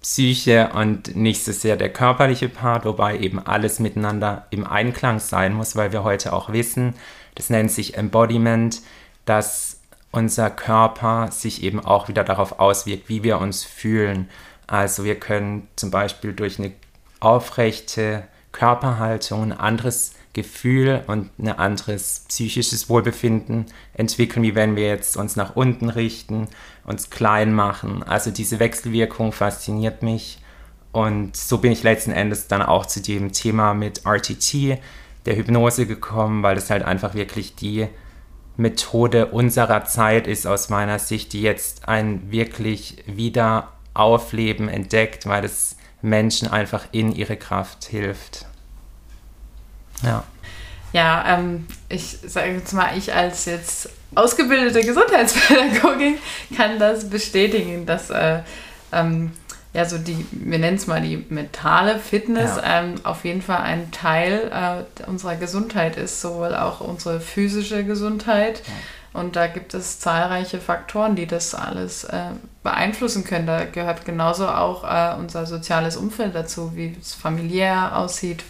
Psyche 0.01 0.69
und 0.73 1.15
nicht 1.15 1.43
so 1.43 1.51
sehr 1.51 1.75
der 1.75 1.91
körperliche 1.91 2.47
Part, 2.47 2.85
wobei 2.85 3.17
eben 3.19 3.39
alles 3.39 3.79
miteinander 3.79 4.47
im 4.49 4.65
Einklang 4.65 5.19
sein 5.19 5.53
muss, 5.53 5.75
weil 5.75 5.91
wir 5.91 6.03
heute 6.03 6.31
auch 6.33 6.53
wissen, 6.53 6.93
das 7.35 7.49
nennt 7.49 7.71
sich 7.71 7.97
Embodiment, 7.97 8.81
dass 9.25 9.79
unser 10.11 10.49
Körper 10.49 11.29
sich 11.31 11.63
eben 11.63 11.79
auch 11.79 12.07
wieder 12.07 12.23
darauf 12.23 12.59
auswirkt, 12.59 13.09
wie 13.09 13.23
wir 13.23 13.39
uns 13.39 13.63
fühlen. 13.63 14.29
Also 14.67 15.03
wir 15.03 15.19
können 15.19 15.67
zum 15.75 15.91
Beispiel 15.91 16.33
durch 16.33 16.59
eine 16.59 16.71
aufrechte 17.19 18.23
Körperhaltung, 18.51 19.43
ein 19.43 19.51
anderes 19.51 20.13
Gefühl 20.33 21.03
und 21.07 21.31
ein 21.39 21.49
anderes 21.49 22.25
psychisches 22.27 22.87
Wohlbefinden 22.87 23.65
entwickeln, 23.93 24.43
wie 24.43 24.55
wenn 24.55 24.75
wir 24.75 24.87
jetzt 24.87 25.17
uns 25.17 25.35
nach 25.35 25.55
unten 25.55 25.89
richten, 25.89 26.47
uns 26.89 27.11
klein 27.11 27.53
machen. 27.53 28.03
Also 28.03 28.31
diese 28.31 28.59
Wechselwirkung 28.59 29.31
fasziniert 29.31 30.01
mich 30.01 30.39
und 30.91 31.37
so 31.37 31.59
bin 31.59 31.71
ich 31.71 31.83
letzten 31.83 32.11
Endes 32.11 32.47
dann 32.47 32.63
auch 32.63 32.85
zu 32.85 33.01
dem 33.01 33.31
Thema 33.31 33.73
mit 33.73 34.05
RTT, 34.05 34.79
der 35.25 35.35
Hypnose 35.35 35.85
gekommen, 35.85 36.41
weil 36.41 36.55
das 36.55 36.71
halt 36.71 36.83
einfach 36.83 37.13
wirklich 37.13 37.55
die 37.55 37.87
Methode 38.57 39.27
unserer 39.27 39.85
Zeit 39.85 40.27
ist 40.27 40.47
aus 40.47 40.69
meiner 40.69 40.97
Sicht, 40.97 41.33
die 41.33 41.41
jetzt 41.41 41.87
ein 41.87 42.31
wirklich 42.31 43.03
Wiederaufleben 43.05 44.67
entdeckt, 44.67 45.27
weil 45.27 45.45
es 45.45 45.77
Menschen 46.01 46.47
einfach 46.47 46.87
in 46.91 47.13
ihre 47.13 47.37
Kraft 47.37 47.85
hilft. 47.85 48.47
Ja. 50.01 50.23
Ja, 50.93 51.23
ähm, 51.27 51.67
ich 51.87 52.17
sage 52.25 52.53
jetzt 52.53 52.73
mal, 52.73 52.97
ich 52.97 53.13
als 53.13 53.45
jetzt 53.45 53.89
ausgebildete 54.15 54.81
Gesundheitspädagogin 54.81 56.17
kann 56.55 56.79
das 56.79 57.09
bestätigen, 57.09 57.85
dass 57.85 58.09
äh, 58.09 58.39
ähm, 58.91 59.31
ja 59.73 59.85
so 59.85 59.99
die, 59.99 60.25
wir 60.31 60.57
nennen 60.57 60.77
es 60.77 60.87
mal 60.87 61.01
die 61.01 61.25
mentale 61.29 61.99
Fitness, 61.99 62.57
ja. 62.57 62.81
ähm, 62.81 62.95
auf 63.03 63.23
jeden 63.23 63.41
Fall 63.41 63.61
ein 63.61 63.91
Teil 63.91 64.51
äh, 64.51 65.09
unserer 65.09 65.35
Gesundheit 65.35 65.95
ist, 65.95 66.21
sowohl 66.21 66.55
auch 66.55 66.81
unsere 66.81 67.19
physische 67.19 67.83
Gesundheit. 67.83 68.63
Und 69.11 69.35
da 69.35 69.47
gibt 69.47 69.73
es 69.73 69.99
zahlreiche 69.99 70.59
Faktoren, 70.59 71.15
die 71.15 71.25
das 71.25 71.55
alles 71.55 72.03
äh, 72.03 72.29
beeinflussen 72.61 73.23
können. 73.23 73.47
Da 73.47 73.65
gehört 73.65 74.05
genauso 74.05 74.47
auch 74.47 74.83
äh, 74.83 75.15
unser 75.17 75.47
soziales 75.47 75.97
Umfeld 75.97 76.35
dazu, 76.35 76.75
wie 76.75 76.95
es 76.99 77.15
familiär 77.15 77.97
aussieht, 77.97 78.43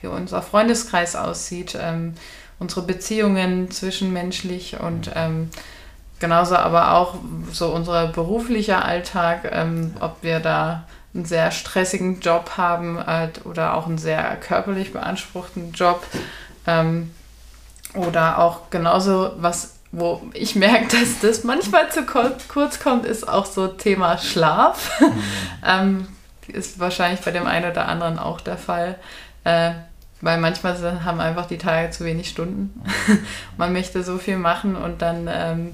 wie, 0.00 0.06
unser 0.06 0.42
Freundeskreis 0.42 1.16
aussieht, 1.16 1.76
ähm, 1.80 2.14
unsere 2.58 2.82
Beziehungen 2.82 3.70
zwischenmenschlich 3.70 4.78
und 4.80 5.10
ähm, 5.14 5.50
genauso 6.20 6.56
aber 6.56 6.94
auch 6.94 7.16
so 7.50 7.68
unser 7.68 8.08
beruflicher 8.08 8.84
Alltag, 8.84 9.50
ähm, 9.50 9.94
ob 10.00 10.22
wir 10.22 10.40
da 10.40 10.84
einen 11.14 11.24
sehr 11.24 11.50
stressigen 11.50 12.20
Job 12.20 12.52
haben 12.56 12.98
äh, 12.98 13.28
oder 13.44 13.74
auch 13.74 13.86
einen 13.86 13.98
sehr 13.98 14.36
körperlich 14.36 14.92
beanspruchten 14.92 15.72
Job. 15.72 16.06
Ähm, 16.66 17.10
oder 17.94 18.38
auch 18.38 18.70
genauso, 18.70 19.32
was, 19.38 19.78
wo 19.90 20.22
ich 20.34 20.54
merke, 20.54 20.96
dass 21.00 21.20
das 21.20 21.42
manchmal 21.42 21.90
zu 21.90 22.04
kurz 22.04 22.78
kommt, 22.78 23.06
ist 23.06 23.28
auch 23.28 23.46
so 23.46 23.66
Thema 23.68 24.18
Schlaf. 24.18 25.00
Mhm. 25.00 25.22
ähm, 25.66 26.08
ist 26.48 26.78
wahrscheinlich 26.78 27.20
bei 27.20 27.30
dem 27.30 27.46
einen 27.46 27.70
oder 27.70 27.86
anderen 27.86 28.18
auch 28.18 28.40
der 28.40 28.58
Fall. 28.58 28.96
Äh, 29.44 29.72
weil 30.20 30.38
manchmal 30.38 31.04
haben 31.04 31.20
einfach 31.20 31.46
die 31.46 31.58
Tage 31.58 31.90
zu 31.90 32.04
wenig 32.04 32.28
Stunden. 32.28 32.82
Man 33.56 33.72
möchte 33.72 34.02
so 34.02 34.18
viel 34.18 34.36
machen 34.36 34.76
und 34.76 35.02
dann 35.02 35.28
ähm, 35.32 35.70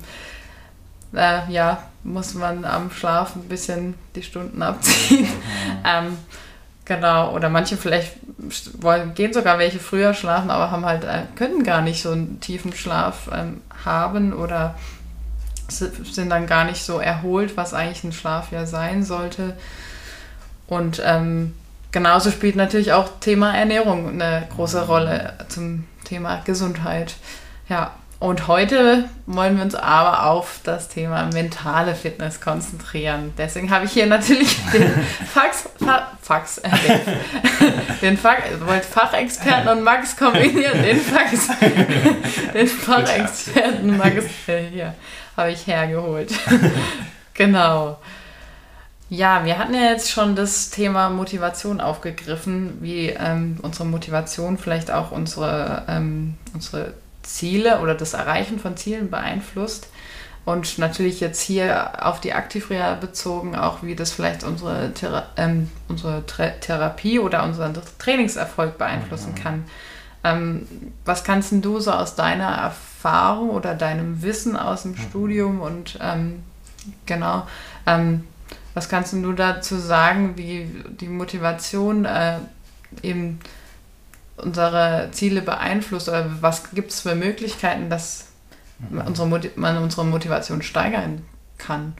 äh, 1.14 1.50
ja, 1.50 1.82
muss 2.04 2.34
man 2.34 2.64
am 2.64 2.90
Schlaf 2.90 3.36
ein 3.36 3.48
bisschen 3.48 3.94
die 4.14 4.22
Stunden 4.22 4.62
abziehen. 4.62 5.24
Mhm. 5.24 5.78
ähm, 5.84 6.18
genau, 6.84 7.32
oder 7.32 7.48
manche 7.48 7.76
vielleicht 7.76 8.16
wollen, 8.78 9.14
gehen 9.14 9.32
sogar 9.32 9.58
welche 9.58 9.78
früher 9.78 10.14
schlafen, 10.14 10.50
aber 10.50 10.70
haben 10.70 10.84
halt, 10.84 11.04
äh, 11.04 11.22
können 11.34 11.64
gar 11.64 11.80
nicht 11.80 12.02
so 12.02 12.12
einen 12.12 12.40
tiefen 12.40 12.72
Schlaf 12.72 13.30
ähm, 13.32 13.60
haben 13.84 14.32
oder 14.32 14.76
sind 15.68 16.30
dann 16.30 16.46
gar 16.46 16.64
nicht 16.64 16.84
so 16.84 17.00
erholt, 17.00 17.56
was 17.56 17.74
eigentlich 17.74 18.04
ein 18.04 18.12
Schlaf 18.12 18.52
ja 18.52 18.66
sein 18.66 19.02
sollte. 19.02 19.56
Und 20.68 21.02
ähm, 21.04 21.54
genauso 21.92 22.30
spielt 22.30 22.56
natürlich 22.56 22.92
auch 22.92 23.08
Thema 23.20 23.56
Ernährung 23.56 24.08
eine 24.08 24.46
große 24.54 24.86
Rolle 24.86 25.34
zum 25.48 25.84
Thema 26.04 26.42
Gesundheit. 26.44 27.14
Ja, 27.68 27.92
und 28.18 28.48
heute 28.48 29.04
wollen 29.26 29.56
wir 29.56 29.64
uns 29.64 29.74
aber 29.74 30.24
auf 30.24 30.60
das 30.64 30.88
Thema 30.88 31.28
mentale 31.34 31.94
Fitness 31.94 32.40
konzentrieren. 32.40 33.34
Deswegen 33.36 33.70
habe 33.70 33.84
ich 33.84 33.92
hier 33.92 34.06
natürlich 34.06 34.56
den 34.72 34.90
Fax, 35.32 35.68
Fa, 35.84 36.12
Fax, 36.22 36.58
äh, 36.58 36.70
den, 36.70 37.80
den 38.00 38.16
Fach, 38.16 38.38
Fachexperten 38.90 39.68
und 39.68 39.84
Max 39.84 40.16
kombiniert, 40.16 40.74
den 40.74 40.98
Fax, 40.98 41.48
den 42.54 42.66
Fachexperten 42.66 43.98
Max 43.98 44.24
äh, 44.46 44.62
hier 44.70 44.94
habe 45.36 45.50
ich 45.50 45.66
hergeholt. 45.66 46.32
genau. 47.34 47.98
Ja, 49.08 49.44
wir 49.44 49.58
hatten 49.58 49.74
ja 49.74 49.82
jetzt 49.82 50.10
schon 50.10 50.34
das 50.34 50.70
Thema 50.70 51.10
Motivation 51.10 51.80
aufgegriffen, 51.80 52.78
wie 52.80 53.10
ähm, 53.10 53.58
unsere 53.62 53.86
Motivation 53.86 54.58
vielleicht 54.58 54.90
auch 54.90 55.12
unsere, 55.12 55.84
ähm, 55.88 56.34
unsere 56.54 56.94
Ziele 57.22 57.80
oder 57.80 57.94
das 57.94 58.14
Erreichen 58.14 58.58
von 58.58 58.76
Zielen 58.76 59.10
beeinflusst. 59.10 59.88
Und 60.44 60.78
natürlich 60.78 61.20
jetzt 61.20 61.40
hier 61.40 62.04
auf 62.04 62.20
die 62.20 62.32
Aktivreha 62.32 62.94
bezogen, 62.94 63.56
auch 63.56 63.82
wie 63.82 63.96
das 63.96 64.12
vielleicht 64.12 64.44
unsere, 64.44 64.92
Thera 64.94 65.26
ähm, 65.36 65.70
unsere 65.88 66.24
Therapie 66.24 67.18
oder 67.18 67.42
unseren 67.42 67.74
Trainingserfolg 67.98 68.78
beeinflussen 68.78 69.32
mhm. 69.32 69.42
kann. 69.42 69.64
Ähm, 70.22 70.68
was 71.04 71.24
kannst 71.24 71.52
du 71.52 71.80
so 71.80 71.90
aus 71.90 72.14
deiner 72.14 72.48
Erfahrung 72.48 73.50
oder 73.50 73.74
deinem 73.74 74.22
Wissen 74.22 74.56
aus 74.56 74.82
dem 74.82 74.92
mhm. 74.92 74.98
Studium 74.98 75.60
und 75.60 75.98
ähm, 76.00 76.44
genau, 77.06 77.46
ähm, 77.86 78.24
was 78.76 78.90
kannst 78.90 79.14
du 79.14 79.32
dazu 79.32 79.78
sagen, 79.78 80.36
wie 80.36 80.70
die 81.00 81.08
Motivation 81.08 82.04
äh, 82.04 82.36
eben 83.02 83.40
unsere 84.36 85.08
Ziele 85.12 85.40
beeinflusst 85.40 86.10
oder 86.10 86.30
was 86.42 86.72
gibt 86.72 86.90
es 86.90 87.00
für 87.00 87.14
Möglichkeiten, 87.14 87.88
dass 87.88 88.26
unsere 88.90 89.50
man 89.56 89.78
unsere 89.78 90.04
Motivation 90.04 90.60
steigern 90.60 91.24
kann? 91.56 91.94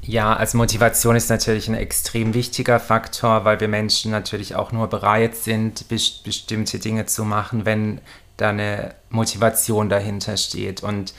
Ja, 0.00 0.36
also 0.36 0.56
Motivation 0.58 1.16
ist 1.16 1.28
natürlich 1.28 1.66
ein 1.66 1.74
extrem 1.74 2.34
wichtiger 2.34 2.78
Faktor, 2.78 3.44
weil 3.44 3.58
wir 3.58 3.66
Menschen 3.66 4.12
natürlich 4.12 4.54
auch 4.54 4.70
nur 4.70 4.86
bereit 4.86 5.34
sind, 5.34 5.88
bestimmte 5.88 6.78
Dinge 6.78 7.06
zu 7.06 7.24
machen, 7.24 7.64
wenn 7.64 8.00
da 8.36 8.50
eine 8.50 8.94
Motivation 9.10 9.88
dahinter 9.88 10.36
steht. 10.36 10.84
Und 10.84 11.14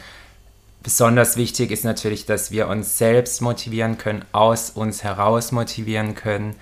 besonders 0.88 1.36
wichtig 1.36 1.72
ist 1.72 1.84
natürlich, 1.84 2.26
dass 2.26 2.50
wir 2.50 2.70
uns 2.70 2.98
selbst 2.98 3.42
motivieren 3.42 3.98
können, 3.98 4.24
aus 4.32 4.70
uns 4.70 5.04
heraus 5.04 5.52
motivieren 5.52 6.16
können, 6.16 6.56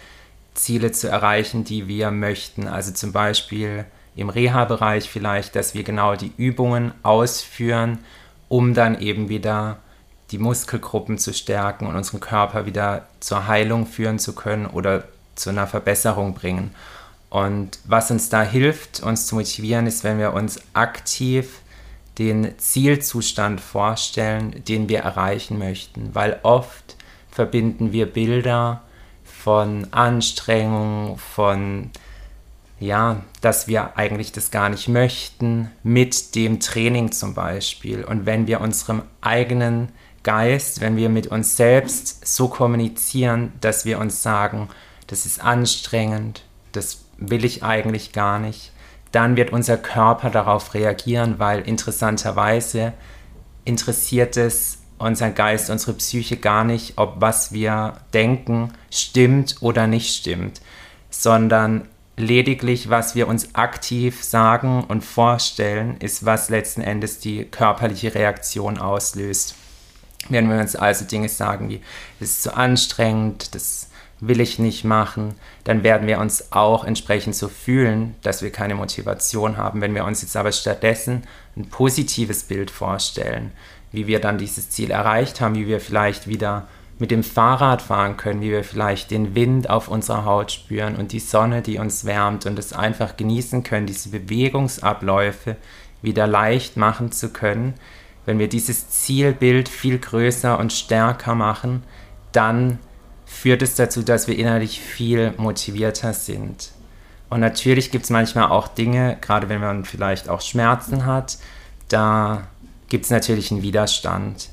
Ziele 0.56 0.92
zu 0.92 1.08
erreichen, 1.08 1.64
die 1.64 1.88
wir 1.88 2.10
möchten. 2.10 2.68
Also 2.68 2.92
zum 2.92 3.12
Beispiel 3.12 3.86
im 4.16 4.30
Reha-Bereich 4.30 5.08
vielleicht, 5.12 5.56
dass 5.56 5.76
wir 5.76 5.84
genau 5.84 6.16
die 6.16 6.32
Übungen 6.38 6.92
ausführen, 7.04 8.00
um 8.48 8.74
dann 8.74 9.00
eben 9.00 9.30
wieder 9.30 9.78
die 10.32 10.40
Muskelgruppen 10.40 11.20
zu 11.20 11.32
stärken 11.32 11.86
und 11.86 11.96
unseren 11.96 12.20
Körper 12.20 12.66
wieder 12.66 13.06
zur 13.20 13.46
Heilung 13.46 13.86
führen 13.86 14.18
zu 14.18 14.34
können 14.34 14.66
oder 14.66 15.04
zu 15.36 15.52
einer 15.52 15.68
Verbesserung 15.68 16.34
bringen. 16.34 16.74
Und 17.30 17.78
was 17.84 18.10
uns 18.10 18.30
da 18.30 18.42
hilft, 18.42 19.04
uns 19.04 19.28
zu 19.28 19.36
motivieren, 19.36 19.86
ist, 19.86 20.04
wenn 20.04 20.18
wir 20.18 20.34
uns 20.34 20.62
aktiv 20.74 21.60
den 22.18 22.58
Zielzustand 22.58 23.60
vorstellen, 23.60 24.64
den 24.68 24.90
wir 24.90 25.00
erreichen 25.00 25.58
möchten, 25.58 26.14
weil 26.14 26.40
oft 26.44 26.96
verbinden 27.30 27.92
wir 27.92 28.06
Bilder 28.06 28.84
von 29.24 29.88
Anstrengung, 29.92 31.18
von 31.18 31.92
ja, 32.80 33.22
dass 33.42 33.68
wir 33.68 33.98
eigentlich 33.98 34.32
das 34.32 34.52
gar 34.52 34.70
nicht 34.70 34.88
möchten, 34.88 35.72
mit 35.84 36.36
dem 36.36 36.60
Training 36.60 37.12
zum 37.12 37.34
Beispiel. 37.34 38.04
Und 38.04 38.26
wenn 38.26 38.48
wir 38.48 38.62
unserem 38.62 39.04
eigenen 39.22 39.90
Geist, 40.24 40.82
wenn 40.82 40.98
wir 40.98 41.10
mit 41.10 41.28
uns 41.28 41.56
selbst 41.56 42.28
so 42.28 42.48
kommunizieren, 42.48 43.54
dass 43.62 43.86
wir 43.86 44.00
uns 44.00 44.24
sagen, 44.24 44.70
das 45.08 45.26
ist 45.26 45.42
anstrengend, 45.42 46.44
das 46.72 47.06
will 47.18 47.46
ich 47.46 47.64
eigentlich 47.64 48.12
gar 48.12 48.40
nicht, 48.40 48.72
dann 49.16 49.38
wird 49.38 49.52
unser 49.52 49.78
Körper 49.78 50.30
darauf 50.30 50.74
reagieren, 50.74 51.40
weil 51.40 51.62
interessanterweise 51.62 52.94
interessiert 53.64 54.38
es 54.38 54.80
unser 54.98 55.30
Geist, 55.32 55.70
unsere 55.70 55.94
Psyche 55.94 56.38
gar 56.38 56.64
nicht, 56.64 56.98
ob 56.98 57.16
was 57.20 57.52
wir 57.52 57.94
denken 58.14 58.74
stimmt 58.92 59.58
oder 59.62 59.88
nicht 59.88 60.16
stimmt, 60.16 60.62
sondern 61.10 61.88
lediglich, 62.18 62.90
was 62.90 63.16
wir 63.16 63.28
uns 63.28 63.56
aktiv 63.56 64.24
sagen 64.24 64.84
und 64.86 65.04
vorstellen, 65.04 65.98
ist, 66.00 66.26
was 66.26 66.50
letzten 66.50 66.82
Endes 66.82 67.20
die 67.20 67.46
körperliche 67.46 68.16
Reaktion 68.16 68.78
auslöst. 68.78 69.56
Wenn 70.30 70.50
wir 70.50 70.60
uns 70.60 70.76
also 70.76 71.06
Dinge 71.06 71.30
sagen 71.30 71.70
wie, 71.70 71.82
das 72.20 72.30
ist 72.32 72.44
zu 72.44 72.56
anstrengend, 72.56 73.54
das 73.54 73.90
will 74.20 74.40
ich 74.40 74.60
nicht 74.60 74.86
machen, 74.86 75.36
dann 75.66 75.84
werden 75.84 76.08
wir 76.08 76.20
uns 76.20 76.52
auch 76.52 76.86
entsprechend 76.86 77.36
so 77.36 77.50
fühlen, 77.50 78.16
dass 78.22 78.42
wir 78.42 78.52
keine 78.52 78.76
Motivation 78.76 79.58
haben. 79.58 79.82
Wenn 79.82 79.94
wir 79.94 80.06
uns 80.06 80.22
jetzt 80.22 80.38
aber 80.38 80.52
stattdessen 80.52 81.24
ein 81.58 81.70
positives 81.70 82.44
Bild 82.44 82.72
vorstellen, 82.72 83.52
wie 83.92 84.08
wir 84.08 84.20
dann 84.20 84.38
dieses 84.38 84.70
Ziel 84.70 84.92
erreicht 84.92 85.42
haben, 85.42 85.56
wie 85.56 85.68
wir 85.68 85.80
vielleicht 85.80 86.28
wieder 86.28 86.68
mit 86.98 87.12
dem 87.12 87.24
Fahrrad 87.24 87.82
fahren 87.82 88.16
können, 88.16 88.42
wie 88.42 88.52
wir 88.52 88.64
vielleicht 88.64 89.12
den 89.12 89.36
Wind 89.36 89.70
auf 89.70 89.90
unserer 89.90 90.24
Haut 90.24 90.52
spüren 90.52 90.96
und 90.96 91.12
die 91.12 91.20
Sonne, 91.20 91.62
die 91.62 91.78
uns 91.78 92.06
wärmt 92.06 92.46
und 92.46 92.58
es 92.58 92.72
einfach 92.72 93.18
genießen 93.18 93.64
können, 93.64 93.86
diese 93.86 94.10
Bewegungsabläufe 94.10 95.58
wieder 96.02 96.26
leicht 96.26 96.78
machen 96.78 97.12
zu 97.12 97.30
können. 97.30 97.74
Wenn 98.26 98.40
wir 98.40 98.48
dieses 98.48 98.90
Zielbild 98.90 99.68
viel 99.68 100.00
größer 100.00 100.58
und 100.58 100.72
stärker 100.72 101.36
machen, 101.36 101.84
dann 102.32 102.80
führt 103.36 103.62
es 103.62 103.76
dazu, 103.76 104.02
dass 104.02 104.28
wir 104.28 104.38
innerlich 104.38 104.80
viel 104.80 105.34
motivierter 105.38 106.14
sind. 106.14 106.72
Und 107.30 107.42
natürlich 107.42 107.92
gibt 107.92 108.06
es 108.06 108.10
manchmal 108.10 108.50
auch 108.50 108.68
Dinge, 108.68 109.18
gerade 109.20 109.50
wenn 109.50 109.60
man 109.60 109.84
vielleicht 109.84 110.30
auch 110.30 110.42
Schmerzen 110.42 111.06
hat, 111.06 111.38
da 111.90 112.48
gibt 112.88 113.06
es 113.06 113.12
natürlich 113.12 113.52
einen 113.52 113.62
Widerstand. 113.62 114.50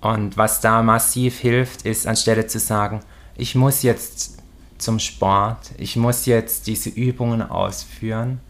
Und 0.00 0.36
was 0.36 0.60
da 0.60 0.82
massiv 0.82 1.38
hilft, 1.38 1.82
ist 1.82 2.06
anstelle 2.06 2.46
zu 2.46 2.58
sagen, 2.58 3.00
ich 3.36 3.54
muss 3.54 3.82
jetzt 3.82 4.38
zum 4.78 4.98
Sport, 4.98 5.72
ich 5.76 5.96
muss 5.96 6.24
jetzt 6.26 6.66
diese 6.66 6.88
Übungen 6.88 7.42
ausführen, 7.42 8.40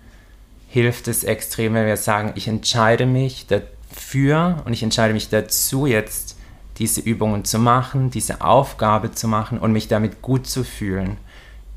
hilft 0.69 1.09
es 1.09 1.25
extrem, 1.25 1.75
wenn 1.75 1.87
wir 1.87 1.97
sagen, 1.97 2.33
ich 2.37 2.47
entscheide 2.47 3.07
mich 3.07 3.47
dafür 3.47 4.63
und 4.65 4.73
ich 4.73 4.83
entscheide 4.83 5.15
mich 5.15 5.31
dazu, 5.31 5.87
jetzt 5.87 6.37
diese 6.81 7.03
Übungen 7.03 7.45
zu 7.45 7.59
machen, 7.59 8.11
diese 8.11 8.41
Aufgabe 8.41 9.13
zu 9.13 9.29
machen 9.29 9.59
und 9.59 9.73
mich 9.73 9.87
damit 9.87 10.23
gut 10.23 10.47
zu 10.47 10.65
fühlen. 10.65 11.19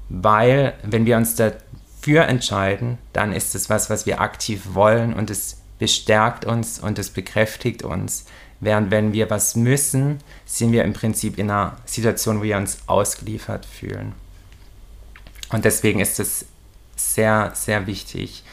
Weil 0.07 0.73
wenn 0.83 1.05
wir 1.05 1.17
uns 1.17 1.35
dafür 1.35 2.25
entscheiden, 2.25 2.97
dann 3.11 3.33
ist 3.33 3.53
es 3.53 3.69
was, 3.69 3.89
was 3.89 4.05
wir 4.05 4.21
aktiv 4.21 4.69
wollen 4.73 5.13
und 5.13 5.29
es 5.29 5.61
bestärkt 5.77 6.45
uns 6.45 6.79
und 6.79 6.97
es 6.97 7.09
bekräftigt 7.09 7.83
uns. 7.83 8.25
Während 8.61 8.91
wenn 8.91 9.11
wir 9.11 9.29
was 9.29 9.57
müssen, 9.57 10.19
sind 10.45 10.71
wir 10.71 10.85
im 10.85 10.93
Prinzip 10.93 11.37
in 11.37 11.51
einer 11.51 11.75
Situation, 11.85 12.39
wo 12.39 12.43
wir 12.43 12.55
uns 12.55 12.77
ausgeliefert 12.87 13.65
fühlen. 13.65 14.13
Und 15.51 15.65
deswegen 15.65 15.99
ist 15.99 16.21
es 16.21 16.45
sehr, 16.95 17.51
sehr 17.55 17.87
wichtig, 17.87 18.43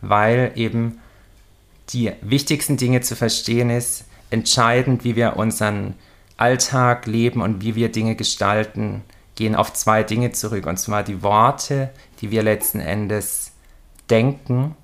weil 0.00 0.52
eben 0.54 1.00
die 1.88 2.12
wichtigsten 2.20 2.76
Dinge 2.76 3.00
zu 3.00 3.16
verstehen 3.16 3.70
ist, 3.70 4.04
entscheidend, 4.30 5.04
wie 5.04 5.16
wir 5.16 5.36
unseren 5.36 5.94
Alltag 6.36 7.06
leben 7.06 7.40
und 7.40 7.62
wie 7.62 7.74
wir 7.74 7.90
Dinge 7.90 8.14
gestalten, 8.14 9.02
gehen 9.34 9.54
auf 9.54 9.72
zwei 9.72 10.02
Dinge 10.02 10.32
zurück. 10.32 10.66
Und 10.66 10.78
zwar 10.78 11.02
die 11.02 11.22
Worte, 11.22 11.90
die 12.20 12.30
wir 12.30 12.42
letzten 12.42 12.80
Endes 12.80 13.52
denken 14.10 14.76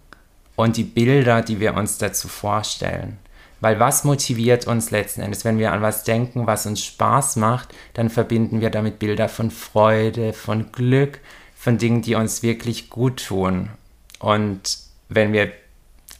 und 0.57 0.77
die 0.77 0.85
Bilder, 0.85 1.43
die 1.43 1.61
wir 1.61 1.75
uns 1.75 1.99
dazu 1.99 2.29
vorstellen. 2.29 3.19
Weil 3.61 3.79
was 3.79 4.03
motiviert 4.03 4.67
uns 4.67 4.91
letzten 4.91 5.21
Endes? 5.21 5.45
Wenn 5.45 5.59
wir 5.59 5.73
an 5.73 5.83
was 5.83 6.03
denken, 6.03 6.47
was 6.47 6.67
uns 6.67 6.85
Spaß 6.85 7.37
macht, 7.37 7.73
dann 7.95 8.11
verbinden 8.11 8.61
wir 8.61 8.71
damit 8.71 8.99
Bilder 8.99 9.29
von 9.29 9.51
Freude, 9.53 10.33
von 10.33 10.73
Glück, 10.73 11.21
von 11.55 11.79
Dingen, 11.79 12.03
die 12.03 12.17
uns 12.17 12.43
wirklich 12.43 12.91
gut 12.91 13.25
tun. 13.27 13.71
Und 14.19 14.79
wenn 15.09 15.33
wir 15.33 15.53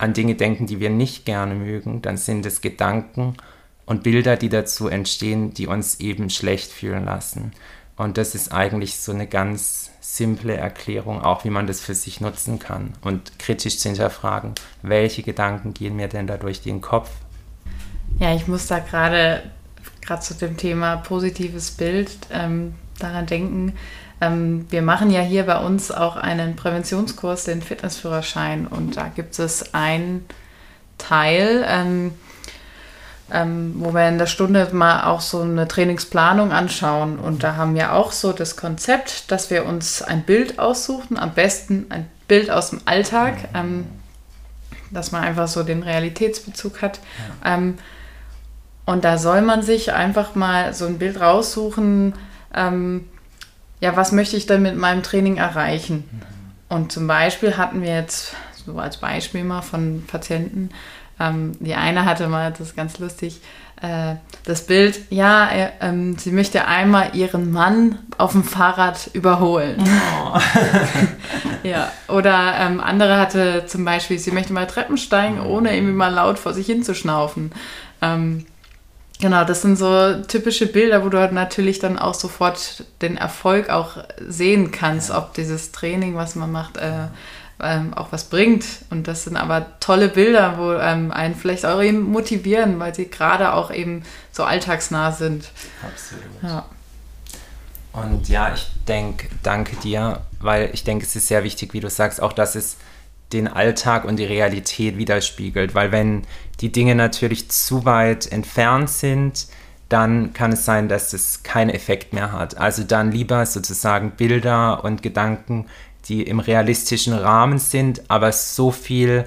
an 0.03 0.15
Dinge 0.15 0.35
denken, 0.35 0.67
die 0.67 0.81
wir 0.81 0.91
nicht 0.91 1.25
gerne 1.25 1.55
mögen, 1.55 2.03
dann 2.03 2.17
sind 2.17 2.45
es 2.45 2.61
Gedanken 2.61 3.35
und 3.87 4.03
Bilder, 4.03 4.37
die 4.37 4.49
dazu 4.49 4.89
entstehen, 4.89 5.55
die 5.55 5.69
uns 5.69 6.01
eben 6.01 6.29
schlecht 6.29 6.73
fühlen 6.73 7.05
lassen. 7.05 7.53
Und 7.97 8.19
das 8.19 8.35
ist 8.35 8.53
eigentlich 8.53 8.97
so 8.97 9.13
eine 9.13 9.29
ganz 9.29 9.91
simple 10.01 10.57
Erklärung, 10.57 11.23
auch 11.23 11.45
wie 11.45 11.51
man 11.51 11.69
das 11.69 11.81
für 11.81 11.95
sich 11.95 12.21
nutzen 12.21 12.59
kann 12.59 12.95
und 13.03 13.39
kritisch 13.39 13.79
zu 13.79 13.91
hinterfragen, 13.91 14.55
welche 14.83 15.23
Gedanken 15.23 15.73
gehen 15.73 15.95
mir 15.95 16.09
denn 16.09 16.27
da 16.27 16.37
durch 16.37 16.61
den 16.63 16.81
Kopf? 16.81 17.11
Ja, 18.19 18.35
ich 18.35 18.49
muss 18.49 18.67
da 18.67 18.81
gerade 18.81 19.45
gerade 20.01 20.21
zu 20.21 20.35
dem 20.35 20.57
Thema 20.57 20.97
positives 20.97 21.71
Bild 21.71 22.11
ähm, 22.33 22.75
daran 22.99 23.27
denken. 23.27 23.75
Ähm, 24.23 24.67
wir 24.71 24.83
machen 24.83 25.11
ja 25.11 25.21
hier 25.21 25.43
bei 25.43 25.59
uns 25.59 25.91
auch 25.91 26.15
einen 26.15 26.55
Präventionskurs, 26.55 27.43
den 27.43 27.61
Fitnessführerschein, 27.61 28.69
und 28.69 28.97
da 28.97 29.09
gibt 29.09 29.37
es 29.41 29.75
einen 29.75 30.25
Teil, 30.97 31.65
ähm, 31.67 32.13
ähm, 33.33 33.75
wo 33.79 33.93
wir 33.93 34.09
in 34.09 34.19
der 34.19 34.27
Stunde 34.27 34.69
mal 34.73 35.05
auch 35.05 35.21
so 35.21 35.41
eine 35.41 35.67
Trainingsplanung 35.67 36.53
anschauen. 36.53 37.19
Und 37.19 37.43
da 37.43 37.57
haben 37.57 37.75
wir 37.75 37.95
auch 37.95 38.13
so 38.13 38.33
das 38.33 38.57
Konzept, 38.57 39.33
dass 39.33 39.51
wir 39.51 39.67
uns 39.67 40.03
ein 40.03 40.23
Bild 40.23 40.61
aussuchen, 40.61 41.19
am 41.19 41.33
besten 41.33 41.87
ein 41.89 42.09
Bild 42.29 42.49
aus 42.49 42.71
dem 42.71 42.81
Alltag, 42.85 43.49
ähm, 43.55 43.87
dass 44.93 45.11
man 45.11 45.25
einfach 45.25 45.49
so 45.49 45.65
den 45.65 45.83
Realitätsbezug 45.83 46.81
hat. 46.81 47.01
Ja. 47.43 47.55
Ähm, 47.55 47.79
und 48.85 49.05
da 49.05 49.19
soll 49.19 49.43
man 49.43 49.63
sich 49.63 49.93
einfach 49.93 50.37
mal 50.37 50.75
so 50.75 50.87
ein 50.87 50.99
Bild 50.99 51.21
raussuchen, 51.21 52.15
ähm, 52.55 53.09
ja, 53.83 53.97
was 53.97 54.13
möchte 54.13 54.37
ich 54.37 54.47
denn 54.47 54.63
mit 54.63 54.77
meinem 54.77 55.03
Training 55.03 55.39
erreichen? 55.39 56.05
Mhm. 56.11 56.77
Und 56.77 56.93
zum 56.93 57.09
Beispiel 57.09 57.57
hatten 57.57 57.83
wir 57.83 57.93
jetzt, 57.93 58.35
so 58.65 58.79
als 58.79 58.97
Beispiel 58.99 59.43
mal 59.43 59.61
von 59.61 60.05
Patienten, 60.07 60.71
ähm, 61.19 61.53
die 61.59 61.75
eine 61.75 62.05
hatte 62.05 62.29
mal, 62.29 62.53
das 62.53 62.69
ist 62.69 62.77
ganz 62.77 63.01
lustig, 63.01 63.41
äh, 63.83 64.15
das 64.45 64.67
Bild, 64.67 65.01
ja, 65.11 65.51
äh, 65.51 65.71
ähm, 65.81 66.17
sie 66.17 66.31
möchte 66.31 66.69
einmal 66.69 67.17
ihren 67.17 67.51
Mann 67.51 67.99
auf 68.19 68.33
dem 68.33 68.45
Fahrrad 68.45 69.11
überholen. 69.15 69.83
Oh. 70.33 70.39
ja, 71.65 71.91
oder 72.07 72.55
ähm, 72.61 72.81
andere 72.81 73.19
hatte 73.19 73.65
zum 73.67 73.85
Beispiel, 73.85 74.21
sie 74.21 74.31
möchte 74.31 74.53
mal 74.53 74.69
Treppen 74.69 74.97
steigen, 74.97 75.41
ohne 75.41 75.75
irgendwie 75.75 75.93
mal 75.93 76.15
laut 76.15 76.39
vor 76.39 76.55
sich 76.55 76.67
hin 76.67 76.85
zu 76.85 76.95
schnaufen. 76.95 77.51
Ähm, 78.01 78.47
Genau, 79.23 79.45
das 79.45 79.63
sind 79.63 79.77
so 79.77 80.21
typische 80.27 80.67
Bilder, 80.67 81.05
wo 81.05 81.09
du 81.09 81.21
halt 81.21 81.31
natürlich 81.31 81.79
dann 81.79 81.97
auch 81.97 82.15
sofort 82.15 82.83
den 83.03 83.17
Erfolg 83.17 83.71
auch 83.71 83.99
sehen 84.19 84.73
kannst, 84.73 85.13
ob 85.13 85.33
dieses 85.35 85.71
Training, 85.71 86.17
was 86.17 86.35
man 86.35 86.51
macht, 86.51 86.77
äh, 86.77 87.07
ähm, 87.63 87.95
auch 87.95 88.11
was 88.11 88.25
bringt. 88.25 88.65
Und 88.91 89.07
das 89.07 89.23
sind 89.23 89.37
aber 89.37 89.79
tolle 89.79 90.09
Bilder, 90.09 90.59
wo 90.59 90.73
ähm, 90.73 91.13
einen 91.13 91.37
vielleicht 91.37 91.65
auch 91.65 91.81
eben 91.81 92.03
motivieren, 92.03 92.81
weil 92.81 92.97
sie 92.97 93.09
gerade 93.09 93.53
auch 93.53 93.71
eben 93.71 94.03
so 94.33 94.43
alltagsnah 94.43 95.13
sind. 95.13 95.53
Absolut. 95.85 96.25
Ja. 96.43 96.65
Und 97.93 98.29
ja, 98.29 98.53
ich 98.53 98.73
denke, 98.89 99.29
danke 99.45 99.77
dir, 99.77 100.23
weil 100.41 100.71
ich 100.73 100.83
denke, 100.83 101.05
es 101.05 101.15
ist 101.15 101.29
sehr 101.29 101.45
wichtig, 101.45 101.75
wie 101.75 101.81
du 101.81 101.89
sagst, 101.89 102.21
auch 102.21 102.33
dass 102.33 102.57
es 102.57 102.77
den 103.33 103.49
Alltag 103.49 104.05
und 104.05 104.17
die 104.17 104.25
Realität 104.25 104.99
widerspiegelt. 104.99 105.75
Weil 105.75 105.93
wenn 105.93 106.23
die 106.61 106.73
Dinge 106.73 106.95
natürlich 106.95 107.51
zu 107.51 107.85
weit 107.85 108.31
entfernt 108.31 108.91
sind, 108.91 109.47
dann 109.89 110.33
kann 110.33 110.53
es 110.53 110.65
sein, 110.65 110.89
dass 110.89 111.13
es 111.13 111.43
keinen 111.43 111.71
Effekt 111.71 112.13
mehr 112.13 112.33
hat. 112.33 112.57
Also 112.57 112.83
dann 112.83 113.13
lieber 113.13 113.45
sozusagen 113.45 114.13
Bilder 114.13 114.85
und 114.85 115.03
Gedanken 115.03 115.67
die 116.09 116.23
im 116.23 116.41
realistischen 116.41 117.15
Rahmen 117.15 117.59
sind, 117.59 118.03
aber 118.09 118.33
so 118.33 118.71
viel 118.71 119.27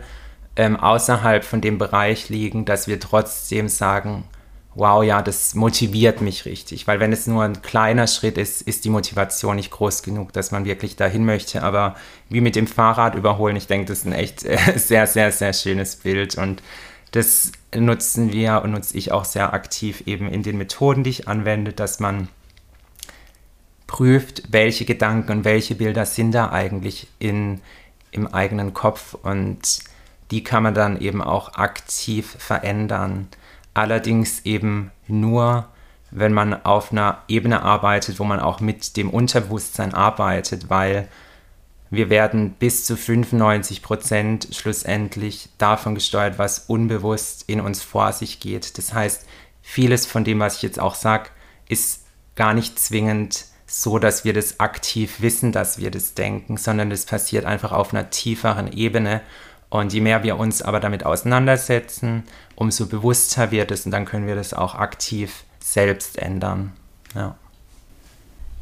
ähm, 0.55 0.77
außerhalb 0.77 1.43
von 1.43 1.61
dem 1.61 1.77
Bereich 1.77 2.29
liegen, 2.29 2.65
dass 2.65 2.87
wir 2.87 2.99
trotzdem 2.99 3.69
sagen, 3.69 4.25
wow, 4.75 5.03
ja, 5.03 5.21
das 5.21 5.55
motiviert 5.55 6.21
mich 6.21 6.45
richtig. 6.45 6.85
Weil 6.85 6.99
wenn 6.99 7.13
es 7.13 7.27
nur 7.27 7.43
ein 7.43 7.61
kleiner 7.61 8.07
Schritt 8.07 8.37
ist, 8.37 8.61
ist 8.61 8.85
die 8.85 8.89
Motivation 8.89 9.55
nicht 9.55 9.71
groß 9.71 10.03
genug, 10.03 10.33
dass 10.33 10.51
man 10.51 10.65
wirklich 10.65 10.97
dahin 10.97 11.25
möchte. 11.25 11.63
Aber 11.63 11.95
wie 12.29 12.41
mit 12.41 12.55
dem 12.55 12.67
Fahrrad 12.67 13.15
überholen, 13.15 13.55
ich 13.55 13.67
denke, 13.67 13.87
das 13.87 13.99
ist 13.99 14.05
ein 14.05 14.13
echt 14.13 14.41
sehr, 14.75 15.07
sehr, 15.07 15.31
sehr 15.31 15.53
schönes 15.53 15.95
Bild. 15.95 16.37
Und 16.37 16.61
das 17.11 17.53
nutzen 17.73 18.33
wir 18.33 18.61
und 18.63 18.71
nutze 18.71 18.97
ich 18.97 19.13
auch 19.13 19.25
sehr 19.25 19.53
aktiv 19.53 20.03
eben 20.05 20.29
in 20.29 20.43
den 20.43 20.57
Methoden, 20.57 21.03
die 21.03 21.11
ich 21.11 21.27
anwende, 21.29 21.71
dass 21.71 22.01
man 22.01 22.27
prüft, 23.87 24.43
welche 24.51 24.83
Gedanken 24.83 25.31
und 25.31 25.45
welche 25.45 25.75
Bilder 25.75 26.05
sind 26.05 26.33
da 26.33 26.51
eigentlich 26.51 27.07
in, 27.19 27.61
im 28.11 28.27
eigenen 28.27 28.73
Kopf 28.73 29.13
und 29.13 29.79
die 30.31 30.43
kann 30.43 30.63
man 30.63 30.73
dann 30.73 30.99
eben 30.99 31.21
auch 31.21 31.53
aktiv 31.53 32.35
verändern. 32.39 33.27
Allerdings 33.75 34.43
eben 34.45 34.89
nur, 35.07 35.67
wenn 36.09 36.33
man 36.33 36.65
auf 36.65 36.91
einer 36.91 37.19
Ebene 37.27 37.61
arbeitet, 37.61 38.19
wo 38.19 38.23
man 38.23 38.39
auch 38.39 38.61
mit 38.61 38.97
dem 38.97 39.11
Unterbewusstsein 39.11 39.93
arbeitet, 39.93 40.69
weil 40.69 41.07
wir 41.91 42.09
werden 42.09 42.51
bis 42.57 42.85
zu 42.85 42.95
95 42.97 43.83
Prozent 43.83 44.47
schlussendlich 44.51 45.49
davon 45.57 45.93
gesteuert, 45.93 46.39
was 46.39 46.59
unbewusst 46.67 47.43
in 47.47 47.61
uns 47.61 47.83
vor 47.83 48.11
sich 48.13 48.39
geht. 48.39 48.77
Das 48.77 48.93
heißt, 48.93 49.27
vieles 49.61 50.05
von 50.05 50.23
dem, 50.23 50.39
was 50.39 50.55
ich 50.55 50.61
jetzt 50.63 50.79
auch 50.79 50.95
sage, 50.95 51.29
ist 51.67 52.05
gar 52.35 52.53
nicht 52.53 52.79
zwingend 52.79 53.45
so, 53.67 53.99
dass 53.99 54.23
wir 54.23 54.33
das 54.33 54.59
aktiv 54.59 55.21
wissen, 55.21 55.51
dass 55.51 55.79
wir 55.79 55.91
das 55.91 56.13
denken, 56.13 56.57
sondern 56.57 56.91
es 56.91 57.05
passiert 57.05 57.45
einfach 57.45 57.71
auf 57.71 57.93
einer 57.93 58.09
tieferen 58.09 58.71
Ebene. 58.71 59.21
Und 59.69 59.93
je 59.93 60.01
mehr 60.01 60.23
wir 60.23 60.37
uns 60.37 60.61
aber 60.61 60.79
damit 60.79 61.05
auseinandersetzen, 61.05 62.23
umso 62.55 62.85
bewusster 62.85 63.51
wird 63.51 63.71
es 63.71 63.85
und 63.85 63.91
dann 63.91 64.05
können 64.05 64.27
wir 64.27 64.35
das 64.35 64.53
auch 64.53 64.75
aktiv 64.75 65.43
selbst 65.59 66.17
ändern. 66.17 66.73
Ja, 67.13 67.35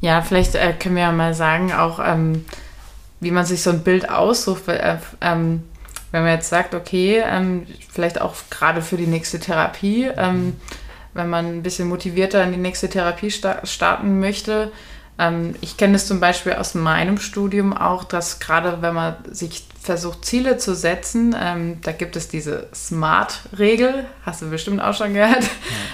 ja 0.01 0.21
vielleicht 0.21 0.55
äh, 0.55 0.73
können 0.73 0.95
wir 0.95 1.03
ja 1.03 1.11
mal 1.11 1.33
sagen, 1.33 1.73
auch 1.73 1.99
ähm, 2.03 2.45
wie 3.19 3.31
man 3.31 3.45
sich 3.45 3.61
so 3.61 3.69
ein 3.69 3.83
Bild 3.83 4.09
aussucht. 4.09 4.67
Äh, 4.67 4.97
ähm, 5.21 5.63
wenn 6.11 6.23
man 6.23 6.33
jetzt 6.33 6.49
sagt, 6.49 6.75
okay, 6.75 7.23
ähm, 7.25 7.65
vielleicht 7.91 8.21
auch 8.21 8.35
gerade 8.51 8.83
für 8.83 8.97
die 8.97 9.07
nächste 9.07 9.39
Therapie, 9.39 10.09
ähm, 10.15 10.55
wenn 11.15 11.29
man 11.29 11.45
ein 11.47 11.63
bisschen 11.63 11.87
motivierter 11.87 12.43
in 12.43 12.51
die 12.51 12.57
nächste 12.59 12.87
Therapie 12.87 13.31
sta 13.31 13.65
starten 13.65 14.19
möchte, 14.19 14.71
ich 15.61 15.77
kenne 15.77 15.95
es 15.95 16.07
zum 16.07 16.19
Beispiel 16.19 16.53
aus 16.53 16.73
meinem 16.73 17.19
Studium 17.19 17.75
auch, 17.75 18.03
dass 18.03 18.39
gerade 18.39 18.81
wenn 18.81 18.95
man 18.95 19.15
sich 19.29 19.65
versucht, 19.79 20.25
Ziele 20.25 20.57
zu 20.57 20.75
setzen, 20.75 21.35
ähm, 21.39 21.79
da 21.81 21.91
gibt 21.91 22.15
es 22.15 22.29
diese 22.29 22.67
SMART-Regel, 22.73 24.05
hast 24.25 24.41
du 24.41 24.49
bestimmt 24.49 24.81
auch 24.81 24.95
schon 24.95 25.13
gehört, 25.13 25.43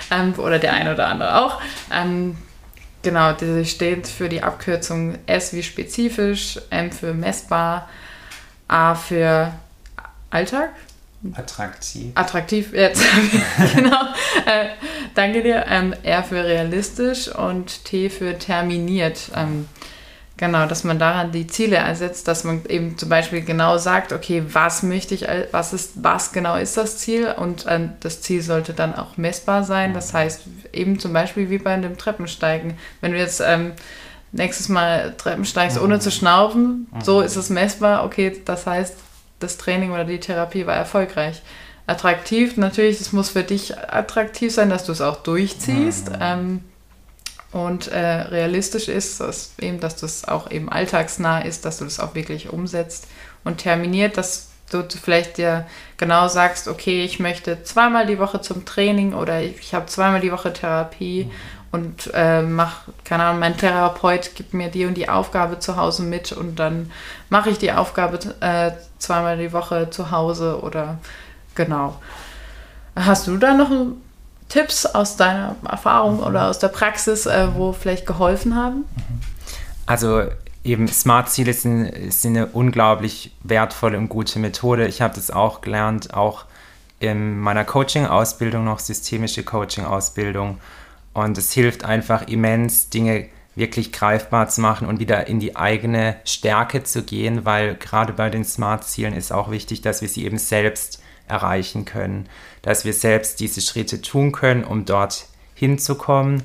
ja. 0.09 0.21
ähm, 0.21 0.33
oder 0.37 0.59
der 0.59 0.73
eine 0.73 0.93
oder 0.93 1.07
andere 1.07 1.43
auch. 1.43 1.59
Ähm, 1.91 2.37
genau, 3.01 3.33
die 3.33 3.65
steht 3.65 4.07
für 4.07 4.29
die 4.29 4.41
Abkürzung 4.41 5.17
S 5.25 5.53
wie 5.53 5.63
spezifisch, 5.63 6.59
M 6.69 6.91
für 6.91 7.13
messbar, 7.13 7.89
A 8.67 8.95
für 8.95 9.51
Alltag, 10.29 10.69
Attraktiv. 11.33 12.11
Attraktiv, 12.15 12.73
jetzt. 12.73 13.03
genau. 13.75 14.03
Äh, 14.45 14.69
danke 15.15 15.43
dir. 15.43 15.65
Ähm, 15.67 15.93
R 16.03 16.23
für 16.23 16.43
realistisch 16.43 17.27
und 17.27 17.83
T 17.83 18.09
für 18.09 18.37
terminiert. 18.37 19.29
Ähm, 19.35 19.67
genau, 20.37 20.65
dass 20.65 20.85
man 20.85 20.97
daran 20.97 21.33
die 21.33 21.45
Ziele 21.45 21.75
ersetzt, 21.75 22.29
dass 22.29 22.45
man 22.45 22.65
eben 22.67 22.97
zum 22.97 23.09
Beispiel 23.09 23.41
genau 23.41 23.77
sagt, 23.77 24.13
okay, 24.13 24.43
was 24.53 24.81
möchte 24.81 25.13
ich, 25.13 25.27
was 25.51 25.73
ist, 25.73 26.03
was 26.03 26.31
genau 26.31 26.55
ist 26.55 26.77
das 26.77 26.97
Ziel 26.99 27.33
und 27.35 27.65
äh, 27.65 27.89
das 27.99 28.21
Ziel 28.21 28.41
sollte 28.41 28.73
dann 28.73 28.95
auch 28.95 29.17
messbar 29.17 29.65
sein. 29.65 29.93
Das 29.93 30.13
heißt, 30.13 30.43
eben 30.71 30.99
zum 30.99 31.11
Beispiel 31.11 31.49
wie 31.49 31.57
bei 31.57 31.73
einem 31.73 31.97
Treppensteigen. 31.97 32.77
Wenn 33.01 33.11
du 33.11 33.17
jetzt 33.17 33.41
ähm, 33.45 33.73
nächstes 34.31 34.69
Mal 34.69 35.15
Treppen 35.17 35.43
steigst, 35.43 35.77
ohne 35.81 35.99
zu 35.99 36.11
schnaufen, 36.11 36.87
so 37.03 37.19
ist 37.19 37.35
es 37.35 37.49
messbar, 37.49 38.05
okay, 38.05 38.41
das 38.45 38.65
heißt, 38.65 38.95
das 39.39 39.57
Training 39.57 39.91
oder 39.91 40.05
die 40.05 40.19
Therapie 40.19 40.65
war 40.65 40.75
erfolgreich. 40.75 41.41
attraktiv. 41.87 42.55
Natürlich, 42.57 43.01
es 43.01 43.13
muss 43.13 43.29
für 43.29 43.43
dich 43.43 43.77
attraktiv 43.77 44.53
sein, 44.53 44.69
dass 44.69 44.85
du 44.85 44.91
es 44.91 45.01
auch 45.01 45.23
durchziehst. 45.23 46.09
Mhm. 46.09 46.17
Ähm, 46.21 46.63
und 47.51 47.87
äh, 47.87 47.97
realistisch 47.97 48.87
ist, 48.87 49.19
dass 49.21 49.53
eben, 49.59 49.79
dass 49.79 49.95
das 49.95 50.27
auch 50.27 50.51
eben 50.51 50.69
alltagsnah 50.69 51.39
ist, 51.39 51.65
dass 51.65 51.79
du 51.79 51.85
das 51.85 51.99
auch 51.99 52.13
wirklich 52.13 52.49
umsetzt 52.49 53.07
und 53.43 53.57
terminiert, 53.57 54.17
dass 54.17 54.49
du 54.69 54.83
vielleicht 54.87 55.37
dir 55.37 55.65
genau 55.97 56.27
sagst, 56.27 56.67
okay, 56.67 57.03
ich 57.03 57.19
möchte 57.19 57.63
zweimal 57.63 58.05
die 58.05 58.19
Woche 58.19 58.41
zum 58.41 58.65
Training 58.65 59.15
oder 59.15 59.41
ich 59.41 59.73
habe 59.73 59.87
zweimal 59.87 60.21
die 60.21 60.31
Woche 60.31 60.53
Therapie 60.53 61.25
mhm. 61.25 61.31
Und 61.71 62.09
äh, 62.13 62.41
mach, 62.41 62.81
keine 63.03 63.23
Ahnung, 63.23 63.39
mein 63.39 63.57
Therapeut 63.57 64.35
gibt 64.35 64.53
mir 64.53 64.69
die 64.69 64.85
und 64.85 64.95
die 64.95 65.09
Aufgabe 65.09 65.59
zu 65.59 65.77
Hause 65.77 66.03
mit 66.03 66.31
und 66.31 66.57
dann 66.57 66.91
mache 67.29 67.51
ich 67.51 67.59
die 67.59 67.71
Aufgabe 67.71 68.17
äh, 68.39 68.71
zweimal 68.97 69.37
die 69.37 69.53
Woche 69.53 69.89
zu 69.89 70.11
Hause 70.11 70.61
oder 70.61 70.97
genau. 71.53 71.95
Hast 72.95 73.27
du 73.27 73.37
da 73.37 73.53
noch 73.53 73.69
Tipps 74.49 74.87
aus 74.87 75.15
deiner 75.15 75.55
Erfahrung 75.69 76.17
mhm. 76.17 76.23
oder 76.23 76.49
aus 76.49 76.59
der 76.59 76.69
Praxis, 76.69 77.27
äh, 77.27 77.47
wo 77.53 77.71
vielleicht 77.71 78.05
geholfen 78.05 78.55
haben? 78.55 78.85
Also 79.85 80.23
eben 80.63 80.87
Smart-Ziele 80.87 81.53
sind, 81.53 82.11
sind 82.11 82.35
eine 82.35 82.47
unglaublich 82.47 83.35
wertvolle 83.43 83.97
und 83.97 84.09
gute 84.09 84.39
Methode. 84.39 84.87
Ich 84.87 85.01
habe 85.01 85.13
das 85.13 85.29
auch 85.31 85.61
gelernt, 85.61 86.13
auch 86.13 86.45
in 86.99 87.39
meiner 87.39 87.63
Coaching-Ausbildung, 87.63 88.65
noch 88.65 88.79
systemische 88.79 89.43
Coaching-Ausbildung. 89.43 90.59
Und 91.25 91.37
es 91.37 91.51
hilft 91.51 91.83
einfach 91.83 92.27
immens, 92.27 92.89
Dinge 92.89 93.27
wirklich 93.55 93.91
greifbar 93.91 94.47
zu 94.47 94.61
machen 94.61 94.87
und 94.87 94.99
wieder 94.99 95.27
in 95.27 95.39
die 95.39 95.57
eigene 95.57 96.15
Stärke 96.23 96.83
zu 96.83 97.03
gehen, 97.03 97.43
weil 97.43 97.75
gerade 97.75 98.13
bei 98.13 98.29
den 98.29 98.45
Smart-Zielen 98.45 99.13
ist 99.13 99.33
auch 99.33 99.51
wichtig, 99.51 99.81
dass 99.81 100.01
wir 100.01 100.07
sie 100.07 100.23
eben 100.23 100.37
selbst 100.37 101.01
erreichen 101.27 101.83
können, 101.83 102.29
dass 102.61 102.85
wir 102.85 102.93
selbst 102.93 103.39
diese 103.41 103.59
Schritte 103.59 104.01
tun 104.01 104.31
können, 104.31 104.63
um 104.63 104.85
dort 104.85 105.27
hinzukommen. 105.55 106.43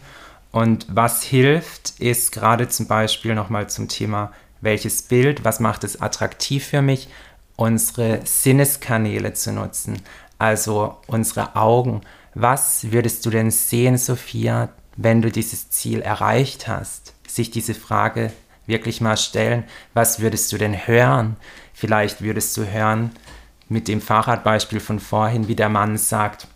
Und 0.51 0.87
was 0.89 1.23
hilft, 1.23 2.01
ist 2.01 2.33
gerade 2.33 2.69
zum 2.69 2.87
Beispiel 2.87 3.35
nochmal 3.35 3.69
zum 3.69 3.89
Thema, 3.89 4.33
welches 4.61 5.03
Bild, 5.03 5.45
was 5.45 5.61
macht 5.61 5.85
es 5.85 6.01
attraktiv 6.01 6.67
für 6.67 6.83
mich, 6.83 7.09
unsere 7.57 8.21
Sinneskanäle 8.25 9.35
zu 9.35 9.53
nutzen, 9.53 10.03
also 10.39 10.97
unsere 11.07 11.55
Augen. 11.55 12.01
Was 12.35 12.91
würdest 12.91 13.25
du 13.25 13.31
denn 13.31 13.51
sehen, 13.51 13.97
Sophia, 13.97 14.71
wenn 14.97 15.23
du 15.23 15.31
dieses 15.31 15.71
Ziel 15.71 16.01
erreicht 16.01 16.69
hast? 16.69 17.15
Sich 17.27 17.51
diese 17.51 17.75
Frage 17.75 18.33
wirklich 18.67 19.01
mal 19.01 19.17
stellen, 19.17 19.65
was 19.93 20.21
würdest 20.21 20.53
du 20.53 20.59
denn 20.59 20.87
hören? 20.87 21.37
Vielleicht 21.73 22.23
würdest 22.23 22.57
du 22.57 22.67
hören, 22.67 23.11
mit 23.69 23.89
dem 23.89 24.01
Fahrradbeispiel 24.01 24.81
von 24.81 25.01
vorhin, 25.01 25.49
wie 25.49 25.55
der 25.55 25.69
Mann 25.69 25.97
sagt, 25.97 26.47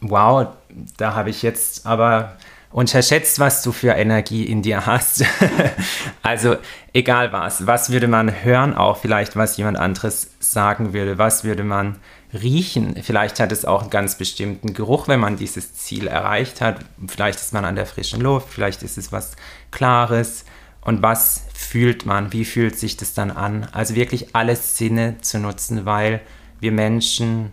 wow, 0.00 0.48
da 0.96 1.14
habe 1.14 1.30
ich 1.30 1.42
jetzt 1.42 1.86
aber 1.86 2.36
unterschätzt, 2.70 3.40
was 3.40 3.62
du 3.62 3.72
für 3.72 3.92
Energie 3.92 4.44
in 4.44 4.62
dir 4.62 4.86
hast. 4.86 5.24
also 6.22 6.56
egal 6.92 7.32
was, 7.32 7.66
was 7.66 7.90
würde 7.90 8.08
man 8.08 8.44
hören, 8.44 8.74
auch 8.74 8.98
vielleicht 8.98 9.36
was 9.36 9.56
jemand 9.56 9.76
anderes 9.76 10.30
sagen 10.38 10.92
würde, 10.92 11.18
was 11.18 11.44
würde 11.44 11.64
man 11.64 11.96
riechen. 12.32 12.94
Vielleicht 13.02 13.40
hat 13.40 13.50
es 13.50 13.64
auch 13.64 13.82
einen 13.82 13.90
ganz 13.90 14.16
bestimmten 14.16 14.72
Geruch, 14.72 15.08
wenn 15.08 15.18
man 15.18 15.36
dieses 15.36 15.74
Ziel 15.74 16.06
erreicht 16.06 16.60
hat. 16.60 16.76
Vielleicht 17.08 17.40
ist 17.40 17.52
man 17.52 17.64
an 17.64 17.74
der 17.74 17.86
frischen 17.86 18.20
Luft, 18.20 18.48
vielleicht 18.50 18.82
ist 18.84 18.98
es 18.98 19.10
was 19.10 19.34
Klares. 19.72 20.44
Und 20.82 21.02
was 21.02 21.42
fühlt 21.52 22.06
man? 22.06 22.32
Wie 22.32 22.44
fühlt 22.44 22.78
sich 22.78 22.96
das 22.96 23.12
dann 23.12 23.30
an? 23.30 23.68
Also 23.72 23.94
wirklich 23.94 24.34
alle 24.34 24.56
Sinne 24.56 25.16
zu 25.20 25.38
nutzen, 25.38 25.84
weil 25.84 26.20
wir 26.60 26.72
Menschen 26.72 27.52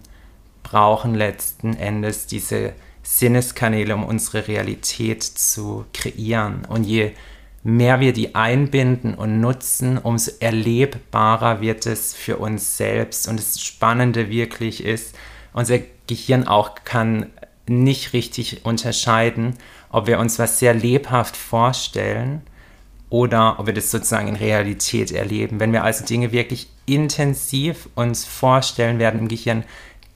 brauchen 0.63 1.13
letzten 1.15 1.73
Endes 1.73 2.27
diese 2.27 2.73
Sinneskanäle, 3.07 3.95
um 3.95 4.03
unsere 4.03 4.49
Realität 4.49 5.23
zu 5.23 5.85
kreieren. 5.93 6.65
Und 6.67 6.83
je 6.83 7.13
mehr 7.63 8.01
wir 8.01 8.11
die 8.11 8.35
einbinden 8.35 9.15
und 9.15 9.39
nutzen, 9.39 9.97
umso 9.97 10.31
erlebbarer 10.41 11.61
wird 11.61 11.85
es 11.85 12.13
für 12.13 12.37
uns 12.37 12.75
selbst. 12.75 13.29
Und 13.29 13.39
das 13.39 13.61
Spannende 13.61 14.29
wirklich 14.29 14.83
ist, 14.83 15.15
unser 15.53 15.79
Gehirn 16.07 16.47
auch 16.47 16.75
kann 16.83 17.27
nicht 17.65 18.11
richtig 18.11 18.65
unterscheiden, 18.65 19.53
ob 19.89 20.07
wir 20.07 20.19
uns 20.19 20.37
was 20.37 20.59
sehr 20.59 20.73
lebhaft 20.73 21.37
vorstellen 21.37 22.41
oder 23.09 23.57
ob 23.57 23.67
wir 23.67 23.73
das 23.73 23.89
sozusagen 23.89 24.27
in 24.27 24.35
Realität 24.35 25.11
erleben. 25.11 25.61
Wenn 25.61 25.71
wir 25.71 25.85
also 25.85 26.05
Dinge 26.05 26.33
wirklich 26.33 26.67
intensiv 26.85 27.87
uns 27.95 28.25
vorstellen, 28.25 28.99
werden 28.99 29.21
im 29.21 29.27
Gehirn 29.29 29.63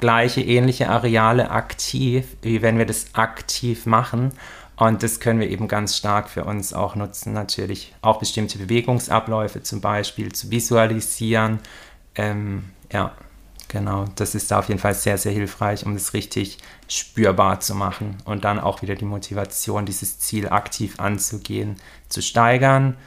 gleiche, 0.01 0.41
ähnliche 0.41 0.89
Areale 0.89 1.51
aktiv, 1.51 2.25
wie 2.41 2.61
wenn 2.61 2.77
wir 2.77 2.85
das 2.85 3.07
aktiv 3.13 3.85
machen. 3.85 4.33
Und 4.75 5.03
das 5.03 5.19
können 5.19 5.39
wir 5.39 5.49
eben 5.49 5.67
ganz 5.67 5.95
stark 5.95 6.29
für 6.29 6.43
uns 6.43 6.73
auch 6.73 6.95
nutzen, 6.95 7.33
natürlich 7.33 7.93
auch 8.01 8.19
bestimmte 8.19 8.57
Bewegungsabläufe 8.57 9.61
zum 9.61 9.79
Beispiel 9.79 10.31
zu 10.31 10.49
visualisieren. 10.49 11.59
Ähm, 12.15 12.63
ja, 12.91 13.11
genau, 13.67 14.05
das 14.15 14.33
ist 14.33 14.49
da 14.49 14.59
auf 14.59 14.69
jeden 14.69 14.79
Fall 14.79 14.95
sehr, 14.95 15.19
sehr 15.19 15.33
hilfreich, 15.33 15.85
um 15.85 15.93
das 15.93 16.13
richtig 16.13 16.57
spürbar 16.87 17.59
zu 17.59 17.75
machen 17.75 18.17
und 18.25 18.43
dann 18.43 18.59
auch 18.59 18.81
wieder 18.81 18.95
die 18.95 19.05
Motivation, 19.05 19.85
dieses 19.85 20.19
Ziel 20.19 20.49
aktiv 20.49 20.99
anzugehen, 20.99 21.75
zu 22.09 22.23
steigern. 22.23 22.97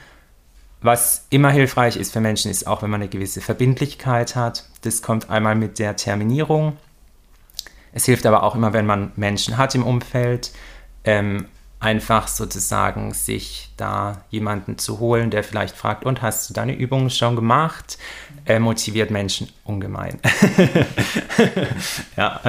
Was 0.81 1.25
immer 1.29 1.49
hilfreich 1.49 1.97
ist 1.97 2.13
für 2.13 2.21
Menschen, 2.21 2.51
ist 2.51 2.67
auch, 2.67 2.83
wenn 2.83 2.89
man 2.89 3.01
eine 3.01 3.09
gewisse 3.09 3.41
Verbindlichkeit 3.41 4.35
hat. 4.35 4.65
Das 4.83 5.01
kommt 5.01 5.29
einmal 5.29 5.55
mit 5.55 5.79
der 5.79 5.95
Terminierung. 5.95 6.77
Es 7.95 8.03
hilft 8.05 8.25
aber 8.25 8.43
auch 8.43 8.55
immer, 8.55 8.73
wenn 8.73 8.85
man 8.85 9.13
Menschen 9.15 9.57
hat 9.57 9.73
im 9.73 9.83
Umfeld, 9.83 10.51
ähm, 11.05 11.45
einfach 11.79 12.27
sozusagen 12.27 13.13
sich 13.13 13.69
da 13.77 14.23
jemanden 14.29 14.77
zu 14.77 14.99
holen, 14.99 15.31
der 15.31 15.43
vielleicht 15.43 15.77
fragt, 15.77 16.05
und 16.05 16.21
hast 16.21 16.49
du 16.49 16.53
deine 16.53 16.75
Übungen 16.75 17.09
schon 17.09 17.35
gemacht? 17.35 17.97
Äh, 18.45 18.59
motiviert 18.59 19.11
Menschen 19.11 19.49
ungemein. 19.63 20.19
ja. 22.17 22.41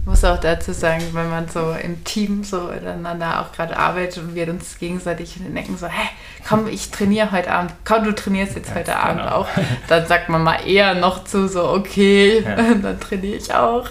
Ich 0.00 0.06
muss 0.06 0.24
auch 0.24 0.38
dazu 0.38 0.72
sagen, 0.72 1.02
wenn 1.12 1.28
man 1.28 1.48
so 1.48 1.72
im 1.72 2.04
Team 2.04 2.42
so 2.42 2.62
miteinander 2.64 3.40
auch 3.40 3.52
gerade 3.52 3.76
arbeitet 3.76 4.22
und 4.22 4.34
wir 4.34 4.48
uns 4.48 4.78
gegenseitig 4.78 5.36
in 5.36 5.44
den 5.44 5.56
Ecken 5.56 5.76
so, 5.76 5.88
hä, 5.88 6.08
komm, 6.48 6.68
ich 6.68 6.90
trainiere 6.90 7.32
heute 7.32 7.50
Abend, 7.50 7.72
komm, 7.84 8.04
du 8.04 8.14
trainierst 8.14 8.56
jetzt 8.56 8.70
ja, 8.70 8.76
heute 8.76 8.92
genau. 8.92 9.02
Abend 9.02 9.32
auch, 9.32 9.48
dann 9.88 10.06
sagt 10.06 10.30
man 10.30 10.42
mal 10.42 10.66
eher 10.66 10.94
noch 10.94 11.24
zu 11.24 11.48
so, 11.48 11.68
okay, 11.68 12.42
ja. 12.42 12.56
dann 12.82 12.98
trainiere 12.98 13.36
ich 13.36 13.52
auch. 13.52 13.88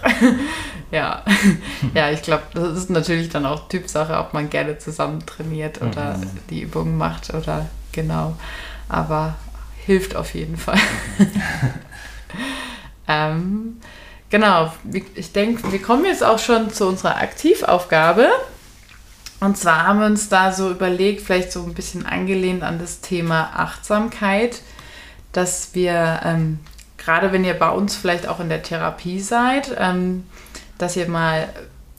Ja, 0.91 1.23
ja, 1.93 2.11
ich 2.11 2.21
glaube, 2.21 2.43
das 2.53 2.77
ist 2.77 2.89
natürlich 2.89 3.29
dann 3.29 3.45
auch 3.45 3.67
Typsache, 3.67 4.17
ob 4.17 4.33
man 4.33 4.49
gerne 4.49 4.77
zusammen 4.77 5.25
trainiert 5.25 5.81
oder 5.81 6.17
mhm. 6.17 6.29
die 6.49 6.61
Übungen 6.61 6.97
macht 6.97 7.33
oder 7.33 7.67
genau, 7.91 8.35
aber 8.87 9.35
hilft 9.85 10.15
auf 10.15 10.33
jeden 10.33 10.57
Fall. 10.57 10.79
ähm, 13.07 13.77
Genau, 14.29 14.71
ich 15.15 15.31
denke, 15.31 15.71
wir 15.71 15.81
kommen 15.81 16.05
jetzt 16.05 16.23
auch 16.23 16.37
schon 16.37 16.71
zu 16.71 16.87
unserer 16.87 17.17
Aktivaufgabe. 17.17 18.29
Und 19.39 19.57
zwar 19.57 19.87
haben 19.87 19.99
wir 19.99 20.05
uns 20.05 20.29
da 20.29 20.51
so 20.51 20.69
überlegt, 20.69 21.21
vielleicht 21.21 21.51
so 21.51 21.63
ein 21.63 21.73
bisschen 21.73 22.05
angelehnt 22.05 22.61
an 22.61 22.77
das 22.77 23.01
Thema 23.01 23.51
Achtsamkeit, 23.55 24.61
dass 25.31 25.73
wir, 25.73 26.21
ähm, 26.23 26.59
gerade 26.97 27.31
wenn 27.31 27.43
ihr 27.43 27.55
bei 27.55 27.69
uns 27.69 27.95
vielleicht 27.95 28.27
auch 28.27 28.39
in 28.39 28.49
der 28.49 28.61
Therapie 28.61 29.19
seid, 29.19 29.75
ähm, 29.79 30.25
dass 30.79 30.95
ihr 30.95 31.07
mal, 31.07 31.49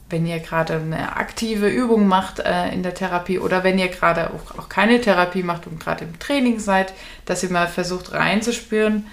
wenn 0.09 0.27
ihr 0.27 0.41
gerade 0.41 0.75
eine 0.75 1.17
aktive 1.17 1.69
Übung 1.69 2.09
macht 2.09 2.41
äh, 2.41 2.71
in 2.71 2.83
der 2.83 2.95
Therapie 2.95 3.39
oder 3.39 3.63
wenn 3.63 3.79
ihr 3.79 3.89
gerade 3.89 4.31
auch, 4.31 4.59
auch 4.59 4.69
keine 4.69 5.01
Therapie 5.01 5.45
macht 5.45 5.69
und 5.69 5.79
gerade 5.79 6.05
im 6.05 6.19
Training 6.19 6.59
seid, 6.59 6.93
dass 7.27 7.45
ihr 7.45 7.51
mal 7.51 7.69
versucht 7.69 8.13
reinzuspüren, 8.13 9.07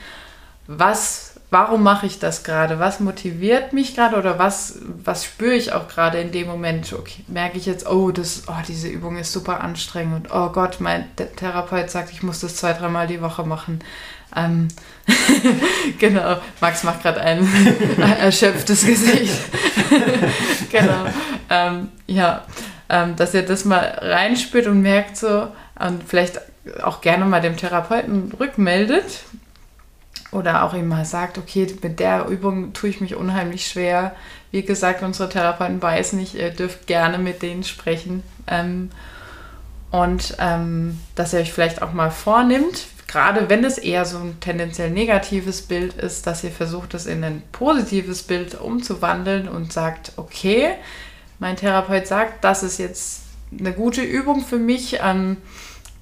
was 0.65 1.26
warum 1.49 1.83
mache 1.83 2.05
ich 2.05 2.19
das 2.19 2.43
gerade? 2.43 2.79
Was 2.79 2.99
motiviert 2.99 3.73
mich 3.73 3.95
gerade 3.95 4.17
oder 4.17 4.37
was, 4.37 4.79
was 5.03 5.25
spüre 5.25 5.53
ich 5.53 5.73
auch 5.73 5.87
gerade 5.87 6.19
in 6.19 6.31
dem 6.31 6.47
Moment? 6.47 6.91
Okay, 6.93 7.23
merke 7.27 7.57
ich 7.57 7.65
jetzt, 7.65 7.87
oh, 7.89 8.11
das, 8.11 8.43
oh, 8.47 8.61
diese 8.67 8.87
Übung 8.87 9.17
ist 9.17 9.31
super 9.31 9.61
anstrengend 9.61 10.29
und 10.29 10.35
oh 10.35 10.49
Gott, 10.49 10.77
mein 10.79 11.05
Therapeut 11.15 11.89
sagt, 11.89 12.11
ich 12.11 12.23
muss 12.23 12.41
das 12.41 12.57
zwei, 12.57 12.73
dreimal 12.73 13.07
die 13.07 13.21
Woche 13.21 13.43
machen. 13.45 13.79
Ähm, 14.35 14.67
genau, 15.99 16.37
Max 16.59 16.83
macht 16.83 17.01
gerade 17.01 17.21
ein 17.21 17.47
erschöpftes 18.19 18.85
Gesicht. 18.85 19.39
genau. 20.69 21.05
Ähm, 21.49 21.89
ja, 22.07 22.43
ähm, 22.89 23.15
dass 23.15 23.33
ihr 23.33 23.43
das 23.43 23.63
mal 23.63 23.99
reinspürt 24.01 24.67
und 24.67 24.81
merkt 24.81 25.15
so 25.15 25.47
und 25.79 26.03
vielleicht 26.05 26.41
auch 26.83 26.99
gerne 26.99 27.23
mal 27.23 27.39
dem 27.39 27.55
Therapeuten 27.55 28.33
rückmeldet, 28.37 29.23
oder 30.31 30.63
auch 30.63 30.73
ihm 30.73 30.87
mal 30.87 31.05
sagt, 31.05 31.37
okay, 31.37 31.67
mit 31.81 31.99
der 31.99 32.27
Übung 32.27 32.73
tue 32.73 32.89
ich 32.89 33.01
mich 33.01 33.15
unheimlich 33.15 33.67
schwer. 33.67 34.15
Wie 34.51 34.63
gesagt, 34.63 35.03
unsere 35.03 35.29
Therapeuten 35.29 35.81
weiß 35.81 36.13
nicht, 36.13 36.35
ihr 36.35 36.49
dürft 36.49 36.87
gerne 36.87 37.17
mit 37.17 37.41
denen 37.41 37.63
sprechen. 37.63 38.23
Ähm, 38.47 38.89
und 39.91 40.35
ähm, 40.39 40.99
dass 41.15 41.33
ihr 41.33 41.39
euch 41.39 41.53
vielleicht 41.53 41.81
auch 41.81 41.93
mal 41.93 42.11
vornimmt, 42.11 42.87
gerade 43.07 43.49
wenn 43.49 43.63
es 43.63 43.77
eher 43.77 44.03
so 44.05 44.17
ein 44.17 44.39
tendenziell 44.41 44.91
negatives 44.91 45.61
Bild 45.61 45.93
ist, 45.93 46.27
dass 46.27 46.43
ihr 46.43 46.51
versucht, 46.51 46.93
es 46.93 47.05
in 47.05 47.23
ein 47.23 47.41
positives 47.53 48.23
Bild 48.23 48.59
umzuwandeln 48.59 49.47
und 49.47 49.71
sagt, 49.71 50.11
okay, 50.17 50.73
mein 51.39 51.55
Therapeut 51.55 52.05
sagt, 52.05 52.43
das 52.43 52.63
ist 52.63 52.79
jetzt 52.79 53.21
eine 53.57 53.71
gute 53.71 54.01
Übung 54.01 54.43
für 54.43 54.57
mich, 54.57 54.99
ähm, 55.01 55.37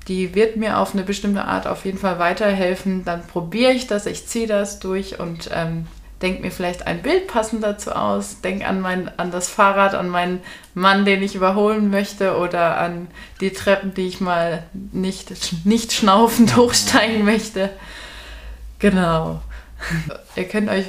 die 0.07 0.35
wird 0.35 0.55
mir 0.55 0.77
auf 0.77 0.93
eine 0.93 1.03
bestimmte 1.03 1.45
Art 1.45 1.67
auf 1.67 1.85
jeden 1.85 1.97
Fall 1.97 2.19
weiterhelfen, 2.19 3.05
dann 3.05 3.25
probiere 3.25 3.71
ich 3.71 3.87
das, 3.87 4.05
ich 4.05 4.27
ziehe 4.27 4.47
das 4.47 4.79
durch 4.79 5.19
und 5.19 5.49
ähm, 5.53 5.87
denke 6.21 6.41
mir 6.41 6.51
vielleicht 6.51 6.87
ein 6.87 7.01
Bild 7.01 7.27
passend 7.27 7.63
dazu 7.63 7.91
aus, 7.91 8.41
denke 8.41 8.65
an, 8.65 8.81
mein, 8.81 9.11
an 9.19 9.31
das 9.31 9.49
Fahrrad, 9.49 9.95
an 9.95 10.09
meinen 10.09 10.41
Mann, 10.73 11.05
den 11.05 11.21
ich 11.21 11.35
überholen 11.35 11.89
möchte 11.89 12.37
oder 12.37 12.77
an 12.77 13.07
die 13.41 13.51
Treppen, 13.51 13.93
die 13.93 14.07
ich 14.07 14.21
mal 14.21 14.63
nicht, 14.91 15.65
nicht 15.65 15.91
schnaufend 15.91 16.55
hochsteigen 16.55 17.25
möchte. 17.25 17.69
Genau. 18.79 19.41
Ihr 20.35 20.47
könnt 20.47 20.69
euch 20.69 20.85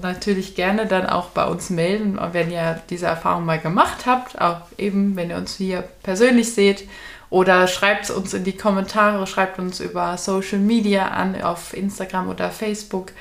natürlich 0.00 0.54
gerne 0.54 0.86
dann 0.86 1.06
auch 1.06 1.30
bei 1.30 1.44
uns 1.44 1.68
melden, 1.68 2.18
wenn 2.32 2.50
ihr 2.50 2.80
diese 2.90 3.06
Erfahrung 3.06 3.44
mal 3.44 3.58
gemacht 3.58 4.06
habt, 4.06 4.40
auch 4.40 4.62
eben, 4.78 5.16
wenn 5.16 5.30
ihr 5.30 5.36
uns 5.36 5.56
hier 5.56 5.82
persönlich 6.02 6.52
seht. 6.52 6.88
Oder 7.30 7.68
schreibt 7.68 8.04
es 8.04 8.10
uns 8.10 8.34
in 8.34 8.42
die 8.42 8.56
Kommentare, 8.56 9.24
schreibt 9.26 9.58
uns 9.60 9.78
über 9.78 10.18
Social 10.18 10.58
Media 10.58 11.08
an, 11.08 11.40
auf 11.40 11.74
Instagram 11.74 12.28
oder 12.28 12.50
Facebook. 12.50 13.12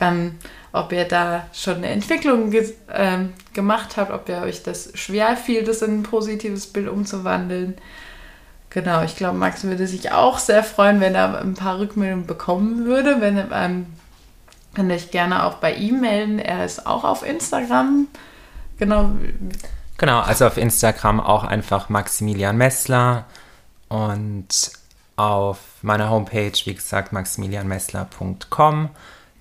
Ähm, 0.00 0.36
ob 0.72 0.90
ihr 0.92 1.04
da 1.04 1.46
schon 1.52 1.76
eine 1.76 1.88
Entwicklung 1.88 2.50
ge 2.50 2.72
ähm, 2.92 3.34
gemacht 3.52 3.96
habt, 3.96 4.10
ob 4.10 4.28
ihr 4.28 4.38
euch 4.38 4.62
das 4.62 4.90
schwer 4.94 5.36
fiel, 5.36 5.64
das 5.64 5.82
in 5.82 6.00
ein 6.00 6.02
positives 6.02 6.66
Bild 6.66 6.88
umzuwandeln. 6.88 7.76
Genau, 8.70 9.02
ich 9.02 9.16
glaube, 9.16 9.36
Max 9.36 9.64
würde 9.64 9.86
sich 9.86 10.12
auch 10.12 10.38
sehr 10.38 10.64
freuen, 10.64 11.00
wenn 11.00 11.14
er 11.14 11.40
ein 11.40 11.54
paar 11.54 11.78
Rückmeldungen 11.78 12.26
bekommen 12.26 12.86
würde. 12.86 13.20
Wenn 13.20 13.36
ähm, 13.52 13.86
kann 14.74 14.90
ich 14.90 15.10
gerne 15.10 15.44
auch 15.44 15.56
bei 15.56 15.74
ihm 15.74 16.00
melden. 16.00 16.38
Er 16.38 16.64
ist 16.64 16.86
auch 16.86 17.04
auf 17.04 17.22
Instagram. 17.22 18.08
Genau. 18.78 19.10
Genau, 19.98 20.20
also 20.20 20.46
auf 20.46 20.56
Instagram 20.56 21.20
auch 21.20 21.44
einfach 21.44 21.90
Maximilian 21.90 22.56
Messler 22.56 23.26
und 23.92 24.72
auf 25.16 25.58
meiner 25.82 26.08
Homepage, 26.08 26.52
wie 26.64 26.74
gesagt, 26.74 27.12
maximilianmessler.com 27.12 28.88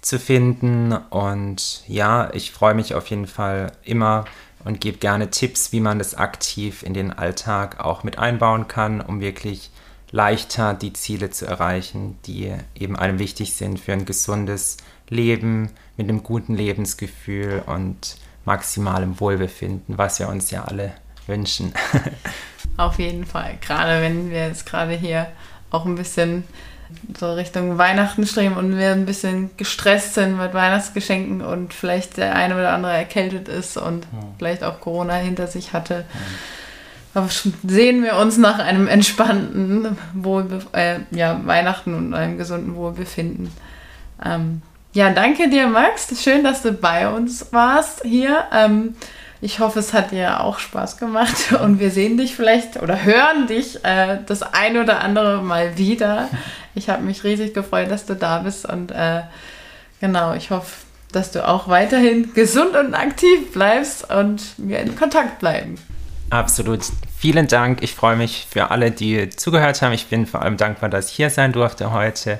zu 0.01 0.19
finden. 0.19 0.91
Und 0.91 1.83
ja, 1.87 2.29
ich 2.33 2.51
freue 2.51 2.73
mich 2.73 2.93
auf 2.93 3.07
jeden 3.07 3.27
Fall 3.27 3.71
immer 3.83 4.25
und 4.65 4.81
gebe 4.81 4.97
gerne 4.97 5.29
Tipps, 5.29 5.71
wie 5.71 5.79
man 5.79 5.99
das 5.99 6.15
aktiv 6.15 6.83
in 6.83 6.93
den 6.93 7.13
Alltag 7.13 7.79
auch 7.79 8.03
mit 8.03 8.19
einbauen 8.19 8.67
kann, 8.67 8.99
um 8.99 9.21
wirklich 9.21 9.71
leichter 10.11 10.73
die 10.73 10.91
Ziele 10.91 11.29
zu 11.29 11.45
erreichen, 11.45 12.19
die 12.25 12.53
eben 12.75 12.97
einem 12.97 13.19
wichtig 13.19 13.53
sind 13.53 13.79
für 13.79 13.93
ein 13.93 14.03
gesundes 14.03 14.75
Leben 15.07 15.69
mit 15.95 16.09
einem 16.09 16.23
guten 16.23 16.55
Lebensgefühl 16.55 17.63
und 17.65 18.17
maximalem 18.43 19.21
Wohlbefinden, 19.21 19.97
was 19.97 20.19
wir 20.19 20.27
uns 20.27 20.51
ja 20.51 20.65
alle 20.65 20.91
wünschen. 21.25 21.73
Auf 22.77 22.99
jeden 22.99 23.25
Fall, 23.25 23.57
gerade 23.61 24.01
wenn 24.01 24.29
wir 24.29 24.47
jetzt 24.47 24.65
gerade 24.65 24.93
hier 24.93 25.27
auch 25.71 25.85
ein 25.85 25.95
bisschen 25.95 26.43
so 27.17 27.33
Richtung 27.33 27.77
Weihnachten 27.77 28.25
streben 28.25 28.55
und 28.55 28.77
wir 28.77 28.91
ein 28.91 29.05
bisschen 29.05 29.51
gestresst 29.57 30.15
sind 30.15 30.37
mit 30.37 30.53
Weihnachtsgeschenken 30.53 31.41
und 31.41 31.73
vielleicht 31.73 32.17
der 32.17 32.35
eine 32.35 32.55
oder 32.55 32.73
andere 32.73 32.93
erkältet 32.93 33.47
ist 33.47 33.77
und 33.77 34.05
ja. 34.05 34.19
vielleicht 34.37 34.63
auch 34.63 34.79
Corona 34.79 35.15
hinter 35.15 35.47
sich 35.47 35.73
hatte. 35.73 36.05
Ja. 37.13 37.27
sehen 37.67 38.03
wir 38.03 38.17
uns 38.17 38.37
nach 38.37 38.59
einem 38.59 38.87
entspannten 38.87 39.97
Wohlbe 40.13 40.61
äh, 40.73 40.99
ja, 41.11 41.39
Weihnachten 41.45 41.93
und 41.93 42.13
einem 42.13 42.37
gesunden 42.37 42.75
Wohlbefinden. 42.75 43.51
Ähm, 44.23 44.61
ja, 44.93 45.09
danke 45.11 45.49
dir, 45.49 45.67
Max. 45.67 46.21
Schön, 46.21 46.43
dass 46.43 46.61
du 46.61 46.73
bei 46.73 47.09
uns 47.09 47.53
warst 47.53 48.01
hier. 48.03 48.43
Ähm, 48.53 48.95
ich 49.41 49.59
hoffe, 49.59 49.79
es 49.79 49.91
hat 49.91 50.11
dir 50.11 50.41
auch 50.41 50.59
Spaß 50.59 50.97
gemacht 50.97 51.53
und 51.61 51.79
wir 51.79 51.91
sehen 51.91 52.17
dich 52.17 52.35
vielleicht 52.35 52.81
oder 52.81 53.03
hören 53.03 53.47
dich 53.47 53.83
äh, 53.83 54.19
das 54.25 54.43
ein 54.43 54.77
oder 54.77 55.01
andere 55.01 55.41
Mal 55.41 55.77
wieder. 55.77 56.29
Ich 56.73 56.89
habe 56.89 57.03
mich 57.03 57.25
riesig 57.25 57.53
gefreut, 57.53 57.91
dass 57.91 58.05
du 58.05 58.15
da 58.15 58.39
bist 58.39 58.65
und 58.65 58.91
äh, 58.91 59.23
genau, 59.99 60.33
ich 60.33 60.51
hoffe, 60.51 60.71
dass 61.11 61.31
du 61.31 61.45
auch 61.45 61.67
weiterhin 61.67 62.33
gesund 62.33 62.77
und 62.77 62.93
aktiv 62.93 63.51
bleibst 63.51 64.09
und 64.09 64.41
wir 64.55 64.79
in 64.79 64.95
Kontakt 64.95 65.39
bleiben. 65.39 65.75
Absolut. 66.29 66.79
Vielen 67.19 67.47
Dank. 67.47 67.83
Ich 67.83 67.93
freue 67.93 68.15
mich 68.15 68.47
für 68.49 68.71
alle, 68.71 68.89
die 68.89 69.29
zugehört 69.31 69.81
haben. 69.81 69.91
Ich 69.91 70.07
bin 70.07 70.25
vor 70.25 70.41
allem 70.41 70.55
dankbar, 70.55 70.89
dass 70.89 71.09
ich 71.09 71.15
hier 71.17 71.29
sein 71.29 71.51
durfte 71.51 71.91
heute 71.91 72.39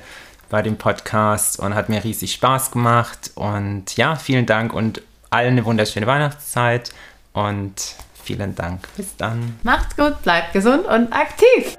bei 0.49 0.61
dem 0.61 0.77
Podcast 0.77 1.59
und 1.59 1.75
hat 1.75 1.89
mir 1.89 2.01
riesig 2.01 2.31
Spaß 2.31 2.71
gemacht. 2.71 3.31
Und 3.35 3.97
ja, 3.97 4.15
vielen 4.15 4.45
Dank 4.45 4.71
und 4.71 5.01
allen 5.31 5.53
eine 5.53 5.65
wunderschöne 5.65 6.05
Weihnachtszeit 6.05 6.91
und 7.33 7.73
vielen 8.21 8.53
Dank. 8.53 8.87
Bis 8.97 9.15
dann. 9.15 9.57
Macht's 9.63 9.95
gut, 9.95 10.21
bleibt 10.23 10.53
gesund 10.53 10.85
und 10.85 11.11
aktiv. 11.13 11.77